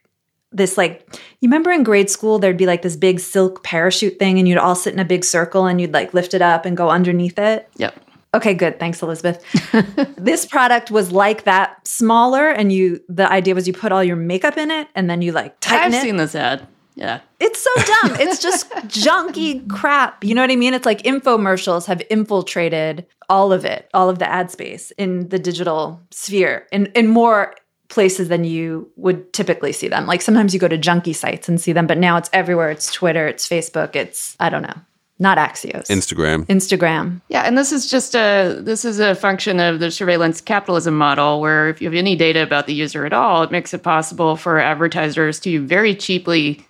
[0.52, 1.06] this like
[1.40, 4.58] you remember in grade school there'd be like this big silk parachute thing and you'd
[4.58, 7.38] all sit in a big circle and you'd like lift it up and go underneath
[7.38, 7.68] it.
[7.76, 7.94] Yep.
[8.32, 8.78] Okay, good.
[8.78, 9.44] Thanks, Elizabeth.
[10.16, 13.00] this product was like that, smaller, and you.
[13.08, 15.94] The idea was you put all your makeup in it, and then you like tighten
[15.94, 16.02] I've it.
[16.02, 16.66] seen this ad.
[16.94, 17.20] Yeah.
[17.38, 18.16] It's so dumb.
[18.20, 20.24] it's just junky crap.
[20.24, 20.74] You know what I mean?
[20.74, 25.38] It's like infomercials have infiltrated all of it, all of the ad space in the
[25.38, 27.54] digital sphere, in in more
[27.88, 30.06] places than you would typically see them.
[30.06, 32.70] Like sometimes you go to junky sites and see them, but now it's everywhere.
[32.70, 34.74] It's Twitter, it's Facebook, it's I don't know.
[35.18, 35.86] Not Axios.
[35.88, 36.46] Instagram.
[36.46, 37.20] Instagram.
[37.28, 41.42] Yeah, and this is just a this is a function of the surveillance capitalism model
[41.42, 44.36] where if you have any data about the user at all, it makes it possible
[44.36, 46.66] for advertisers to very cheaply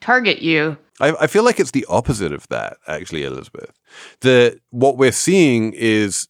[0.00, 0.76] target you.
[1.00, 3.72] I, I feel like it's the opposite of that, actually, Elizabeth.
[4.20, 6.28] The what we're seeing is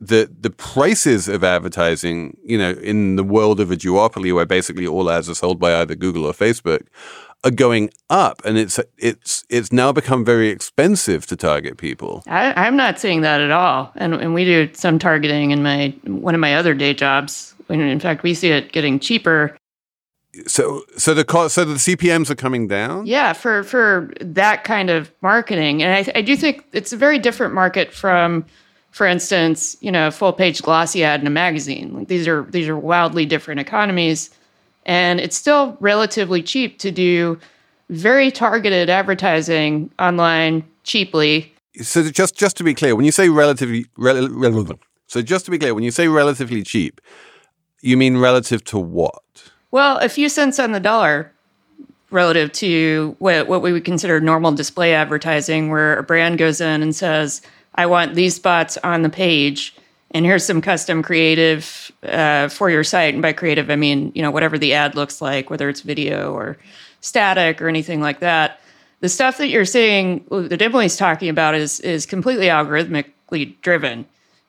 [0.00, 4.86] that the prices of advertising, you know, in the world of a duopoly where basically
[4.86, 6.86] all ads are sold by either Google or Facebook,
[7.44, 12.22] are going up, and it's it's it's now become very expensive to target people.
[12.26, 15.94] I, I'm not seeing that at all, and and we do some targeting in my
[16.04, 17.54] one of my other day jobs.
[17.68, 19.56] And in fact, we see it getting cheaper.
[20.46, 23.06] So so the cost, so the CPMS are coming down.
[23.06, 27.18] Yeah, for for that kind of marketing, and I, I do think it's a very
[27.18, 28.44] different market from,
[28.90, 31.94] for instance, you know, a full page glossy ad in a magazine.
[31.94, 34.30] Like these are these are wildly different economies,
[34.84, 37.38] and it's still relatively cheap to do
[37.88, 41.52] very targeted advertising online cheaply.
[41.80, 44.28] So just just to be clear, when you say relatively rel-
[45.06, 47.00] so just to be clear, when you say relatively cheap,
[47.80, 49.22] you mean relative to what?
[49.70, 51.32] Well, a few cents on the dollar
[52.10, 56.82] relative to what, what we would consider normal display advertising, where a brand goes in
[56.82, 57.42] and says,
[57.74, 59.76] I want these spots on the page,
[60.10, 63.12] and here's some custom creative uh, for your site.
[63.12, 66.32] And by creative, I mean, you know, whatever the ad looks like, whether it's video
[66.32, 66.56] or
[67.00, 68.60] static or anything like that.
[69.00, 74.06] The stuff that you're seeing that Emily's talking about is is completely algorithmically driven.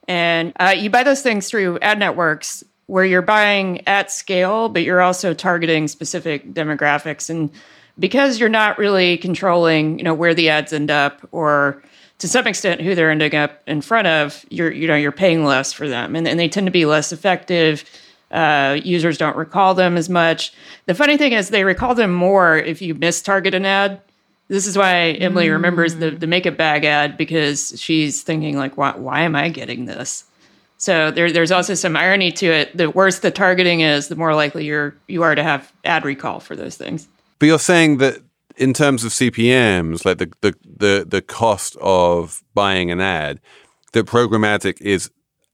[0.08, 4.82] And uh, you buy those things through ad networks where you're buying at scale, but
[4.82, 7.30] you're also targeting specific demographics.
[7.30, 7.52] And
[8.00, 11.84] because you're not really controlling, you know, where the ads end up or
[12.18, 15.46] to some extent who they're ending up in front of, you're, you know, you're paying
[15.46, 16.16] less for them.
[16.16, 17.84] And, and they tend to be less effective.
[18.32, 20.52] Uh, users don't recall them as much.
[20.88, 24.02] The funny thing is they recall them more if you mistarget an ad.
[24.48, 28.96] This is why Emily remembers the, the makeup bag ad because she's thinking like, why,
[28.98, 30.24] why am I getting this?
[30.80, 32.76] So there, there's also some irony to it.
[32.76, 36.40] The worse the targeting is, the more likely you're you are to have ad recall
[36.40, 37.08] for those things.
[37.38, 38.20] But you're saying that
[38.56, 43.42] in terms of CPMS, like the the the, the cost of buying an ad,
[43.92, 45.12] that programmatic is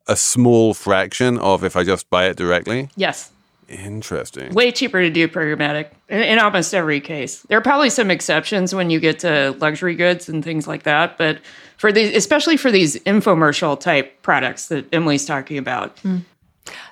[0.08, 2.90] a small fraction of if I just buy it directly.
[2.96, 3.32] Yes,
[3.68, 4.54] Interesting.
[4.54, 7.42] way cheaper to do programmatic in, in almost every case.
[7.50, 11.18] There are probably some exceptions when you get to luxury goods and things like that,
[11.18, 11.40] but
[11.78, 15.98] for these, especially for these infomercial type products that Emily's talking about,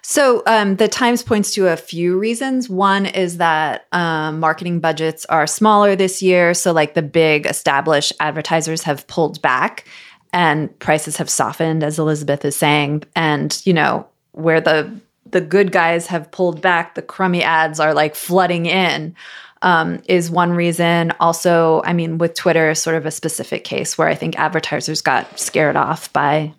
[0.02, 2.70] So um, the Times points to a few reasons.
[2.70, 8.14] One is that um, marketing budgets are smaller this year, so like the big established
[8.20, 9.88] advertisers have pulled back,
[10.32, 13.04] and prices have softened, as Elizabeth is saying.
[13.16, 14.92] And you know where the
[15.32, 19.16] the good guys have pulled back, the crummy ads are like flooding in.
[19.64, 21.14] Um, is one reason.
[21.22, 25.40] Also, I mean, with Twitter, sort of a specific case where I think advertisers got
[25.40, 26.54] scared off by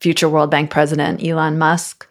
[0.00, 2.08] future World Bank president Elon Musk.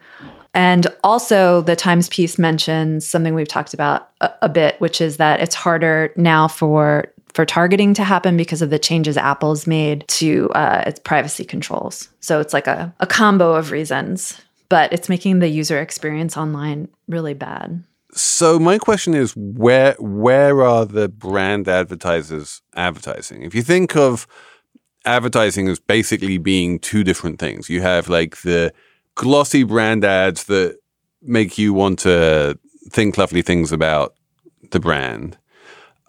[0.54, 5.16] And also, the Times piece mentions something we've talked about a, a bit, which is
[5.16, 10.06] that it's harder now for for targeting to happen because of the changes Apple's made
[10.08, 12.08] to uh, its privacy controls.
[12.20, 16.88] So it's like a, a combo of reasons, but it's making the user experience online
[17.08, 17.84] really bad.
[18.16, 23.42] So my question is where where are the brand advertisers advertising?
[23.42, 24.26] If you think of
[25.04, 28.72] advertising as basically being two different things, you have like the
[29.16, 30.78] glossy brand ads that
[31.20, 32.58] make you want to
[32.88, 34.14] think lovely things about
[34.70, 35.36] the brand.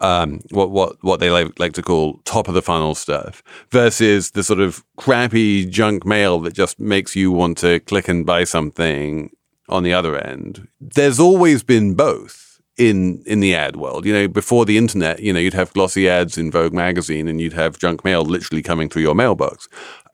[0.00, 4.30] Um, what what what they like, like to call top of the funnel stuff versus
[4.30, 8.44] the sort of crappy junk mail that just makes you want to click and buy
[8.44, 9.30] something
[9.68, 10.68] on the other end.
[10.80, 14.06] There's always been both in in the ad world.
[14.06, 17.40] You know, before the internet, you know, you'd have glossy ads in Vogue magazine and
[17.40, 19.68] you'd have junk mail literally coming through your mailbox.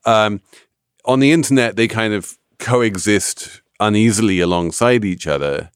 [0.06, 0.40] Um,
[1.04, 5.70] on the internet, they kind of coexist uneasily alongside each other.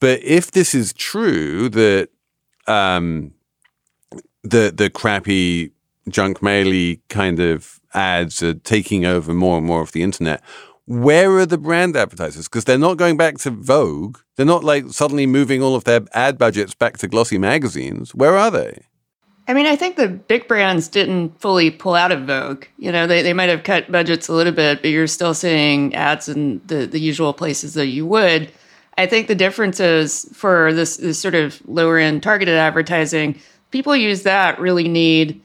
[0.00, 2.08] But if this is true that
[2.66, 3.34] um,
[4.42, 5.72] the the crappy
[6.08, 10.42] junk maily kind of ads are taking over more and more of the internet,
[10.90, 12.48] where are the brand advertisers?
[12.48, 14.18] Because they're not going back to Vogue.
[14.34, 18.12] They're not like suddenly moving all of their ad budgets back to glossy magazines.
[18.12, 18.86] Where are they?
[19.46, 22.64] I mean, I think the big brands didn't fully pull out of Vogue.
[22.76, 25.94] You know, they, they might have cut budgets a little bit, but you're still seeing
[25.94, 28.50] ads in the, the usual places that you would.
[28.98, 33.94] I think the difference is for this, this sort of lower end targeted advertising, people
[33.94, 35.40] use that really need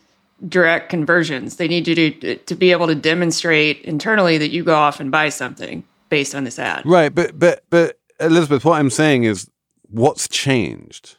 [0.47, 1.57] direct conversions.
[1.57, 5.11] They need you to, to be able to demonstrate internally that you go off and
[5.11, 6.86] buy something based on this ad.
[6.86, 9.49] Right, but but but Elizabeth, what I'm saying is
[9.89, 11.17] what's changed?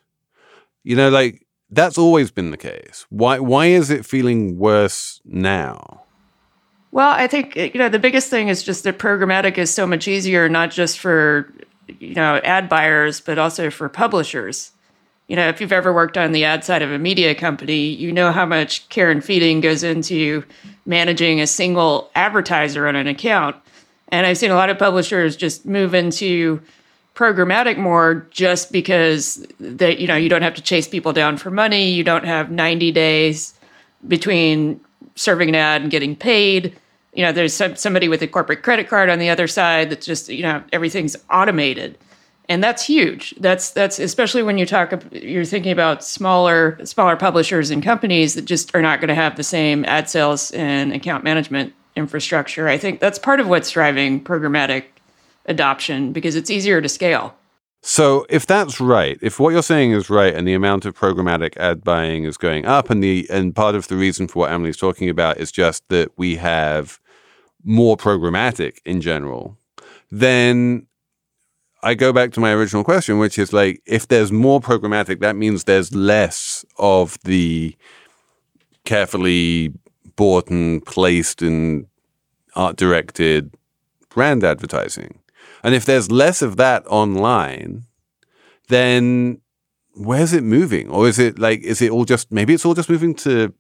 [0.85, 3.07] You know, like that's always been the case.
[3.09, 6.03] Why why is it feeling worse now?
[6.93, 10.09] Well, I think you know the biggest thing is just that programmatic is so much
[10.09, 11.53] easier, not just for
[11.99, 14.73] you know ad buyers, but also for publishers.
[15.29, 18.13] You know, if you've ever worked on the ad side of a media company, you
[18.13, 20.45] know how much care and feeding goes into
[20.85, 23.57] managing a single advertiser on an account.
[24.09, 26.61] And I've seen a lot of publishers just move into
[27.17, 31.51] programmatic more just because that you know you don't have to chase people down for
[31.51, 31.91] money.
[31.91, 33.55] You don't have 90 days
[34.07, 34.81] between
[35.17, 36.77] serving an ad and getting paid.
[37.15, 40.07] You know there's some, somebody with a corporate credit card on the other side that's
[40.07, 41.99] just you know everything's automated
[42.49, 47.71] and that's huge that's that's especially when you talk you're thinking about smaller smaller publishers
[47.71, 51.25] and companies that just are not going to have the same ad sales and account
[51.25, 54.85] management infrastructure i think that's part of what's driving programmatic
[55.47, 57.35] adoption because it's easier to scale.
[57.83, 61.57] So, if that's right, if what you're saying is right, and the amount of programmatic
[61.57, 64.77] ad buying is going up, and the and part of the reason for what Emily's
[64.77, 66.99] talking about is just that we have
[67.63, 69.57] more programmatic in general,
[70.11, 70.87] then
[71.87, 75.37] I go back to my original question, which is like, if there's more programmatic, that
[75.37, 77.77] means there's less of the
[78.85, 79.73] carefully
[80.17, 81.87] bought and placed and
[82.57, 83.55] art directed
[84.09, 85.21] brand advertising.
[85.63, 87.85] And if there's less of that online,
[88.67, 89.41] then
[89.95, 90.91] where's it moving?
[90.91, 93.55] Or is it like, is it all just, maybe it's all just moving to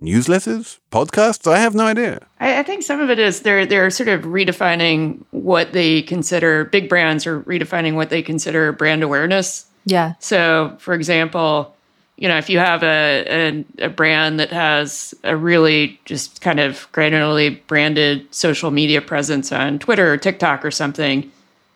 [0.00, 1.50] newsletters, podcasts?
[1.50, 2.26] I have no idea.
[2.40, 6.64] I, I, think some of it is they're they're sort of redefining what they consider
[6.64, 9.66] big brands are redefining what they consider brand awareness.
[9.84, 10.14] Yeah.
[10.18, 11.74] So, for example,
[12.16, 16.60] you know, if you have a, a, a brand that has a really just kind
[16.60, 21.30] of granularly branded social media presence on Twitter or TikTok or something,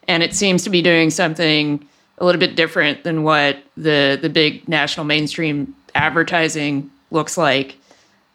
[0.08, 1.86] and it seems to be doing something
[2.18, 7.76] a little bit different than what the the big national mainstream advertising looks like.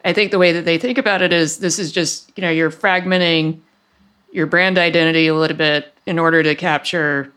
[0.06, 2.50] I think the way that they think about it is this is just, you know,
[2.50, 3.60] you're fragmenting
[4.32, 7.32] your brand identity a little bit in order to capture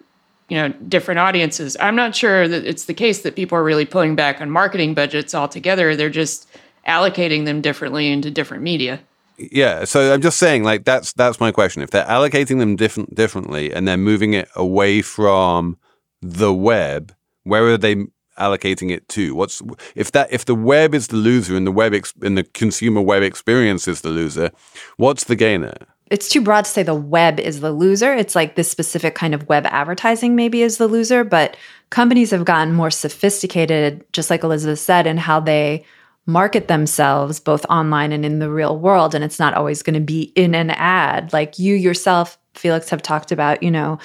[0.50, 1.78] you know different audiences.
[1.80, 4.94] I'm not sure that it's the case that people are really pulling back on marketing
[4.94, 5.96] budgets altogether.
[5.96, 6.48] They're just
[6.88, 9.00] allocating them differently into different media.
[9.38, 11.82] Yeah so i'm just saying like that's that's my question.
[11.82, 15.78] If they're allocating them different differently and they're moving it away from
[16.22, 18.08] the web where are they
[18.40, 19.62] allocating it to what's
[19.96, 23.02] if that if the web is the loser and the web ex, and the consumer
[23.02, 24.52] web experience is the loser
[24.98, 25.76] what's the gainer
[26.10, 28.14] it's too broad to say the web is the loser.
[28.14, 31.56] It's like this specific kind of web advertising maybe is the loser, but
[31.92, 35.86] companies have gotten more sophisticated, just like Elizabeth said, in how they
[36.26, 39.14] market themselves both online and in the real world.
[39.14, 41.32] And it's not always going to be in an ad.
[41.34, 44.00] Like you yourself, Felix, have talked about, you know,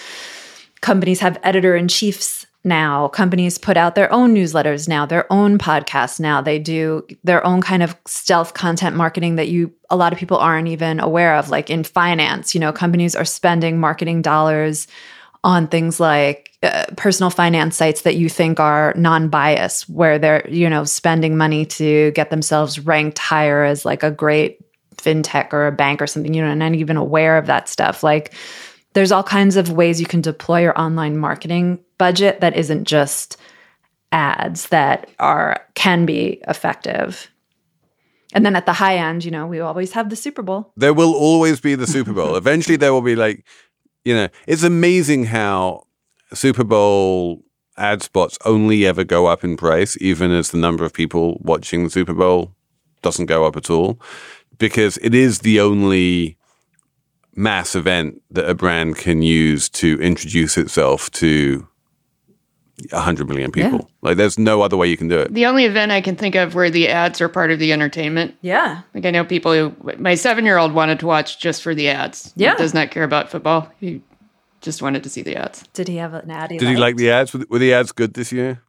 [0.81, 3.09] companies have editor in chiefs now.
[3.09, 6.41] Companies put out their own newsletters now, their own podcasts now.
[6.41, 10.39] They do their own kind of stealth content marketing that you a lot of people
[10.39, 14.87] aren't even aware of like in finance, you know, companies are spending marketing dollars
[15.45, 20.71] on things like uh, personal finance sites that you think are non-biased where they're, you
[20.71, 24.59] know, spending money to get themselves ranked higher as like a great
[24.97, 28.03] fintech or a bank or something, you know, and not even aware of that stuff.
[28.03, 28.33] Like
[28.95, 33.37] there's all kinds of ways you can deploy your online marketing budget that isn't just
[34.13, 37.31] ads that are can be effective.
[38.33, 40.73] And then at the high end, you know, we always have the Super Bowl.
[40.77, 42.35] There will always be the Super Bowl.
[42.35, 43.45] Eventually there will be like,
[44.05, 45.85] you know, it's amazing how
[46.33, 47.45] Super Bowl
[47.77, 51.85] ad spots only ever go up in price, even as the number of people watching
[51.85, 52.55] the Super Bowl
[53.03, 54.01] doesn't go up at all,
[54.59, 56.37] because it is the only
[57.37, 61.67] mass event that a brand can use to introduce itself to
[62.91, 63.89] 100 million people.
[64.03, 65.33] Like there's no other way you can do it.
[65.33, 68.35] The only event I can think of where the ads are part of the entertainment.
[68.41, 68.83] Yeah.
[68.95, 71.89] Like I know people who, my seven year old wanted to watch just for the
[71.89, 72.33] ads.
[72.37, 72.57] He Yeah.
[72.57, 73.71] does not care about football.
[73.79, 74.03] He
[74.61, 75.63] just wanted to see the ads.
[75.73, 76.51] Did he have an ad?
[76.51, 77.33] Did he like the ads?
[77.33, 78.61] Were were the ads good this year?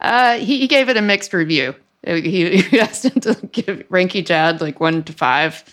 [0.00, 1.74] Uh, he, he gave it a mixed review.
[2.06, 5.64] Uh, He, he asked him to give rank each ad like one to five,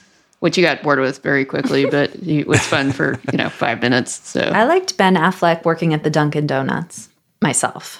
[0.45, 3.81] which you got bored with very quickly, but it was fun for, you know, five
[3.81, 4.11] minutes.
[4.29, 7.09] So I liked Ben Affleck working at the Dunkin' Donuts
[7.41, 7.99] myself.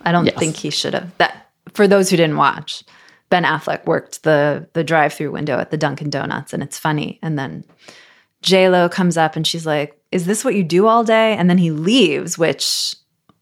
[0.00, 0.38] I don't Yes.
[0.38, 1.10] think he should have.
[1.18, 2.84] That for those who didn't watch,
[3.28, 7.18] Ben Affleck worked the the drive-through window at the Dunkin' Donuts, and it's funny.
[7.22, 7.64] And then
[8.40, 11.50] J Lo comes up and she's like, "Is this what you do all day?" And
[11.50, 12.94] then he leaves, which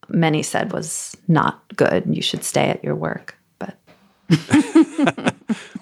[0.08, 2.02] many said was not good.
[2.10, 3.36] You should stay at your work.
[3.60, 3.78] But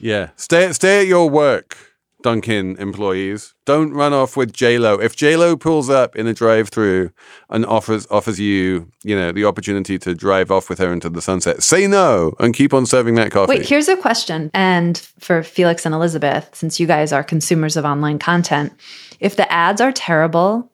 [0.00, 0.30] Yeah.
[0.36, 1.76] Stay stay at your work,
[2.22, 3.54] Dunkin' employees.
[3.66, 4.94] Don't run off with J-Lo.
[4.94, 7.10] If J-Lo pulls up in a drive-through
[7.50, 11.22] and offers offers you, you know, the opportunity to drive off with her into the
[11.22, 13.50] sunset, say no and keep on serving that coffee.
[13.50, 14.50] Wait, here's a question.
[14.54, 18.72] And for Felix and Elizabeth, since you guys are consumers of online content,
[19.20, 20.70] if the ads are terrible,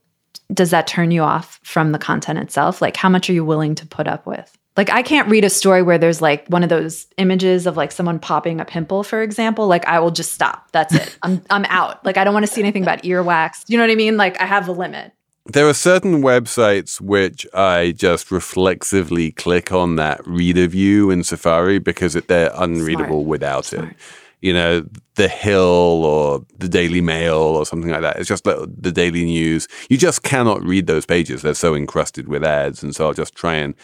[0.52, 2.80] does that turn you off from the content itself?
[2.80, 4.56] Like, how much are you willing to put up with?
[4.76, 7.92] Like, I can't read a story where there's like one of those images of like
[7.92, 9.66] someone popping a pimple, for example.
[9.66, 10.70] Like, I will just stop.
[10.72, 11.18] That's it.
[11.22, 12.04] I'm I'm out.
[12.04, 13.64] Like, I don't want to see anything about earwax.
[13.64, 14.16] Do you know what I mean?
[14.16, 15.12] Like, I have a limit.
[15.46, 21.78] There are certain websites which I just reflexively click on that reader view in Safari
[21.78, 23.26] because it, they're unreadable Smart.
[23.26, 23.94] without it.
[24.42, 28.16] You know, The Hill or the Daily Mail or something like that.
[28.16, 29.68] It's just like the Daily News.
[29.88, 31.42] You just cannot read those pages.
[31.42, 32.82] They're so encrusted with ads.
[32.82, 33.74] And so I'll just try and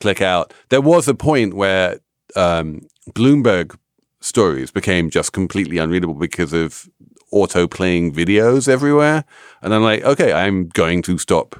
[0.00, 0.52] click out.
[0.68, 1.98] There was a point where
[2.36, 3.76] um, Bloomberg
[4.20, 6.88] stories became just completely unreadable because of
[7.30, 9.24] auto playing videos everywhere.
[9.62, 11.56] And I'm like, okay, I'm going to stop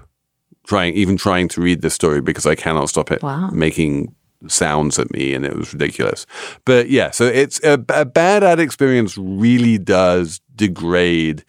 [0.66, 3.50] trying, even trying to read this story because I cannot stop it Wow.
[3.50, 4.14] making
[4.46, 6.26] sounds at me and it was ridiculous.
[6.64, 11.44] But yeah, so it's a, a bad ad experience really does degrade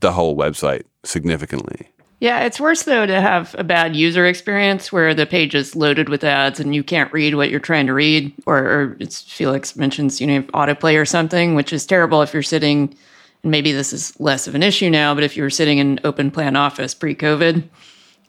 [0.00, 1.88] the whole website significantly.
[2.24, 6.08] Yeah, it's worse though to have a bad user experience where the page is loaded
[6.08, 9.76] with ads and you can't read what you're trying to read, or, or it's Felix
[9.76, 12.96] mentions you know autoplay or something, which is terrible if you're sitting.
[13.42, 16.00] And maybe this is less of an issue now, but if you were sitting in
[16.02, 17.62] open plan office pre-COVID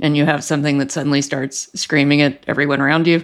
[0.02, 3.24] and you have something that suddenly starts screaming at everyone around you,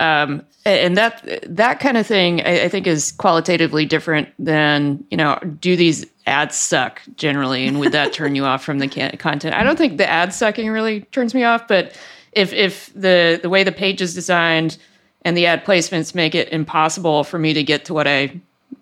[0.00, 5.18] um, and that that kind of thing I, I think is qualitatively different than you
[5.18, 9.16] know do these ads suck generally and would that turn you off from the can-
[9.16, 11.96] content i don't think the ad sucking really turns me off but
[12.32, 14.78] if if the the way the page is designed
[15.22, 18.30] and the ad placements make it impossible for me to get to what i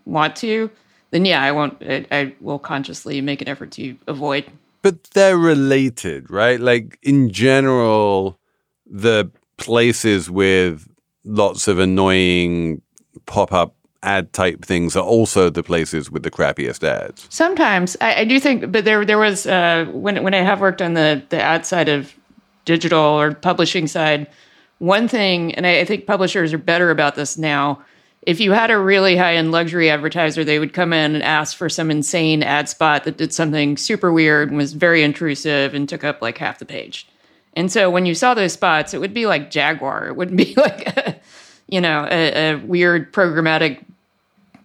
[0.05, 0.71] want to
[1.13, 4.45] then yeah i won't i, I will consciously make an effort to avoid
[4.83, 6.61] But they're related, right?
[6.61, 8.39] Like in general,
[8.87, 10.87] the places with
[11.25, 12.83] lots of annoying
[13.27, 13.75] pop up
[14.07, 17.27] ad type things are also the places with the crappiest ads.
[17.29, 20.81] Sometimes I, I do think, but there there was uh, when when I have worked
[20.81, 22.15] on the the ad side of
[22.65, 24.27] digital or publishing side,
[24.79, 27.83] one thing, and I, I think publishers are better about this now.
[28.23, 31.57] If you had a really high end luxury advertiser, they would come in and ask
[31.57, 35.89] for some insane ad spot that did something super weird and was very intrusive and
[35.89, 37.07] took up like half the page.
[37.55, 40.09] And so when you saw those spots, it would be like Jaguar.
[40.09, 41.17] It wouldn't be like, a,
[41.69, 43.85] you know, a, a weird programmatic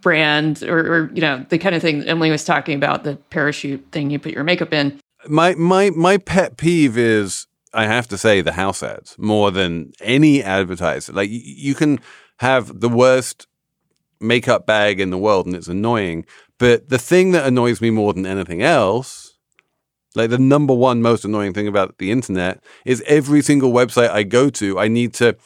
[0.02, 3.86] brand or, or, you know, the kind of thing Emily was talking about, the parachute
[3.92, 5.00] thing you put your makeup in.
[5.28, 9.94] My my my pet peeve is I have to say the house ads more than
[10.02, 11.14] any advertiser.
[11.14, 12.00] Like y- you can
[12.38, 13.48] have the worst
[14.20, 16.26] makeup bag in the world and it's annoying,
[16.58, 19.38] but the thing that annoys me more than anything else,
[20.16, 24.24] like the number one most annoying thing about the internet is every single website I
[24.24, 25.38] go to, I need to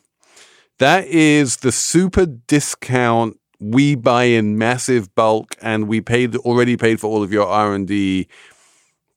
[0.79, 6.99] That is the super discount we buy in massive bulk and we paid already paid
[6.99, 8.27] for all of your R&D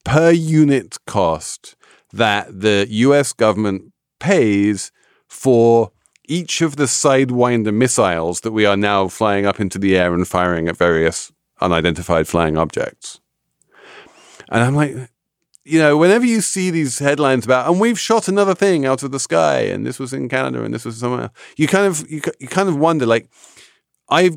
[0.05, 1.75] per unit cost
[2.13, 4.93] that the US government pays
[5.27, 5.91] for
[6.27, 10.27] each of the Sidewinder missiles that we are now flying up into the air and
[10.27, 13.21] firing at various unidentified flying objects.
[14.49, 14.95] And I'm like,
[15.65, 19.11] you know, whenever you see these headlines about, and we've shot another thing out of
[19.11, 22.11] the sky, and this was in Canada, and this was somewhere, else, you kind of
[22.11, 23.29] you, you kind of wonder, like,
[24.11, 24.31] I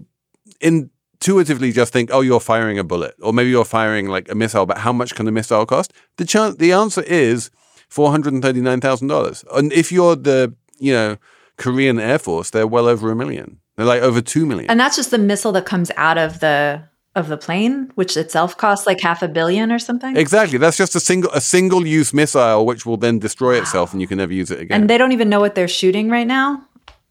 [0.61, 4.65] intuitively just think, oh, you're firing a bullet, or maybe you're firing like a missile,
[4.65, 5.91] but how much can a missile cost?
[6.15, 7.51] The chance, the answer is
[7.89, 11.17] four hundred and thirty nine thousand dollars, and if you're the you know
[11.57, 13.59] Korean Air Force, they're well over a million.
[13.75, 14.69] They're like over two million.
[14.69, 16.83] And that's just the missile that comes out of the
[17.15, 20.15] of the plane, which itself costs like half a billion or something.
[20.15, 20.59] Exactly.
[20.59, 23.61] That's just a single a single use missile which will then destroy wow.
[23.61, 24.81] itself and you can never use it again.
[24.81, 26.63] And they don't even know what they're shooting right now.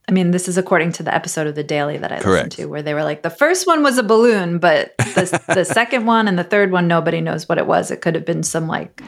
[0.08, 2.26] I mean, this is according to the episode of The Daily that I Correct.
[2.26, 5.64] listened to, where they were like, the first one was a balloon, but the, the
[5.64, 7.90] second one and the third one, nobody knows what it was.
[7.90, 9.02] It could have been some like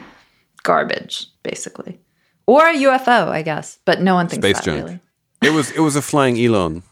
[0.63, 2.01] garbage, basically,
[2.45, 3.79] or a UFO, I guess.
[3.85, 4.85] But no one thinks Space that junk.
[4.85, 4.99] really.
[5.41, 6.83] It was it was a flying Elon.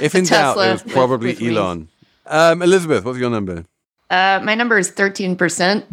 [0.00, 1.88] if in doubt, it was probably with, with Elon.
[2.26, 3.64] Um, Elizabeth, what's your number?
[4.10, 5.84] Uh, my number is 13%,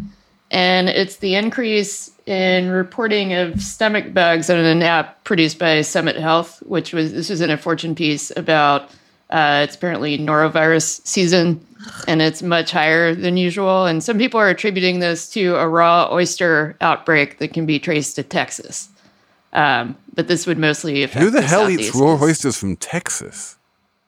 [0.50, 6.16] and it's the increase in reporting of stomach bugs on an app produced by Summit
[6.16, 8.90] Health, which was this was in a Fortune piece about
[9.30, 11.66] uh, it's apparently norovirus season,
[12.06, 13.86] and it's much higher than usual.
[13.86, 18.16] And some people are attributing this to a raw oyster outbreak that can be traced
[18.16, 18.88] to Texas.
[19.52, 23.56] Um, but this would mostly affect who the, the hell eats raw oysters from Texas?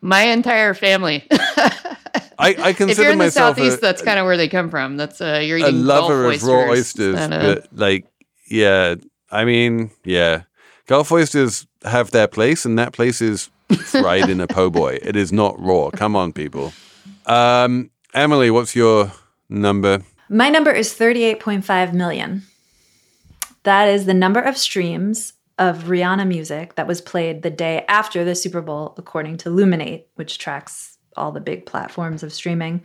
[0.01, 1.27] My entire family.
[1.31, 4.49] I, I consider if you're in the myself southeast, a, that's kind of where they
[4.49, 4.97] come from.
[4.97, 8.07] That's uh, you're eating a lover of raw oysters, but like,
[8.49, 8.97] yeah,
[9.31, 10.43] I mean, yeah,
[10.87, 13.51] Gulf oysters have their place, and that place is
[13.87, 14.99] fried in a po' boy.
[15.03, 15.91] It is not raw.
[15.91, 16.73] Come on, people.
[17.27, 19.13] Um, Emily, what's your
[19.49, 20.03] number?
[20.29, 22.43] My number is 38.5 million.
[23.63, 28.25] That is the number of streams of Rihanna music that was played the day after
[28.25, 32.83] the Super Bowl, according to Luminate, which tracks all the big platforms of streaming.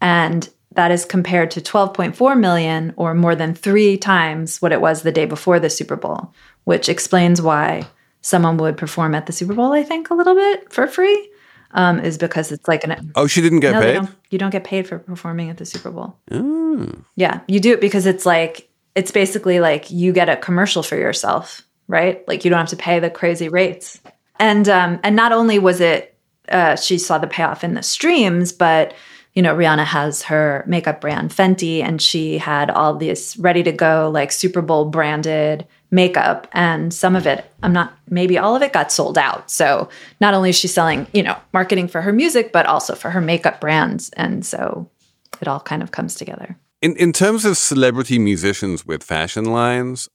[0.00, 5.02] And that is compared to 12.4 million, or more than three times what it was
[5.02, 6.32] the day before the Super Bowl,
[6.64, 7.86] which explains why
[8.22, 11.28] someone would perform at the Super Bowl, I think, a little bit for free.
[11.72, 13.92] Um, is because it's like an oh she didn't get no, paid.
[13.92, 16.16] Don't, you don't get paid for performing at the Super Bowl.
[16.28, 17.04] Mm.
[17.14, 20.96] Yeah, you do it because it's like it's basically like you get a commercial for
[20.96, 22.26] yourself, right?
[22.28, 24.00] Like you don't have to pay the crazy rates.
[24.38, 26.16] And um, and not only was it
[26.48, 28.94] uh, she saw the payoff in the streams, but
[29.34, 33.72] you know, Rihanna has her makeup brand Fenty, and she had all this ready to
[33.72, 36.48] go, like Super Bowl branded makeup.
[36.52, 39.50] And some of it, I'm not, maybe all of it got sold out.
[39.50, 39.88] So
[40.20, 43.20] not only is she selling, you know, marketing for her music, but also for her
[43.20, 44.10] makeup brands.
[44.10, 44.90] And so
[45.40, 46.56] it all kind of comes together.
[46.82, 50.08] In, in terms of celebrity musicians with fashion lines,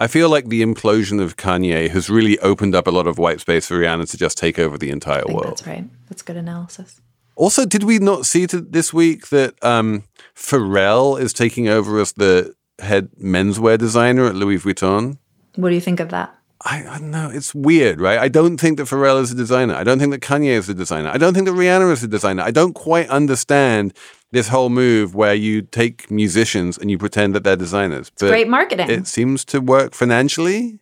[0.00, 3.40] I feel like the implosion of Kanye has really opened up a lot of white
[3.40, 5.58] space for Rihanna to just take over the entire world.
[5.58, 5.84] That's right.
[6.08, 7.00] That's good analysis.
[7.34, 10.04] Also, did we not see this week that um,
[10.36, 15.18] Pharrell is taking over as the head menswear designer at Louis Vuitton?
[15.56, 16.32] What do you think of that?
[16.64, 17.30] I, I, don't know.
[17.32, 18.18] It's weird, right?
[18.18, 19.74] I don't think that Pharrell is a designer.
[19.74, 21.10] I don't think that Kanye is a designer.
[21.10, 22.42] I don't think that Rihanna is a designer.
[22.42, 23.94] I don't quite understand
[24.30, 28.08] this whole move where you take musicians and you pretend that they're designers.
[28.08, 28.90] It's great marketing.
[28.90, 30.80] It seems to work financially.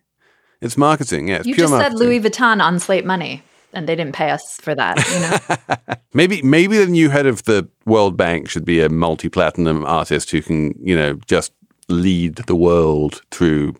[0.61, 1.29] It's marketing.
[1.29, 1.97] Yeah, it's you just marketing.
[1.97, 3.43] said Louis Vuitton on Slate Money,
[3.73, 4.97] and they didn't pay us for that.
[5.11, 9.85] You know, maybe maybe the new head of the World Bank should be a multi-platinum
[9.85, 11.53] artist who can, you know, just
[11.89, 13.75] lead the world through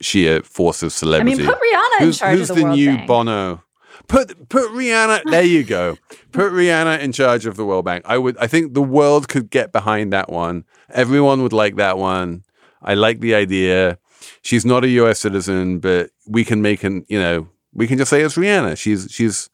[0.00, 1.34] sheer force of celebrity.
[1.34, 3.08] I mean, put Rihanna who's, in charge who's of the, the World new Bank.
[3.08, 3.62] Bono?
[4.08, 5.22] Put put Rihanna.
[5.24, 5.96] There you go.
[6.32, 8.04] Put Rihanna in charge of the World Bank.
[8.06, 8.36] I would.
[8.38, 10.64] I think the world could get behind that one.
[10.90, 12.44] Everyone would like that one.
[12.82, 13.98] I like the idea.
[14.42, 15.20] She's not a U.S.
[15.20, 17.04] citizen, but we can make an.
[17.08, 18.76] You know, we can just say it's Rihanna.
[18.78, 19.50] She's she's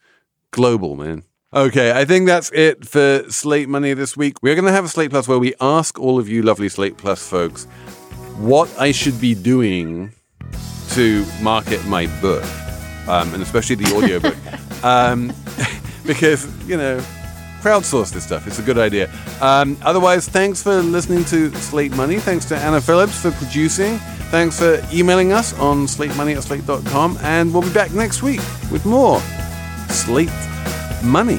[0.50, 1.24] global, man.
[1.54, 4.38] Okay, I think that's it for Slate Money this week.
[4.42, 6.96] We're going to have a Slate Plus where we ask all of you lovely Slate
[6.96, 7.66] Plus folks
[8.38, 10.12] what I should be doing
[10.90, 12.44] to market my book,
[13.08, 14.36] um, and especially the audiobook.
[14.84, 15.32] um,
[16.06, 17.02] because, you know,
[17.62, 18.46] crowdsource this stuff.
[18.46, 19.10] It's a good idea.
[19.40, 22.18] Um, otherwise, thanks for listening to Slate Money.
[22.18, 23.98] Thanks to Anna Phillips for producing.
[24.30, 27.18] Thanks for emailing us on slatemoney at slate.com.
[27.22, 28.40] And we'll be back next week
[28.70, 29.20] with more
[29.88, 30.30] Slate
[31.04, 31.38] Money.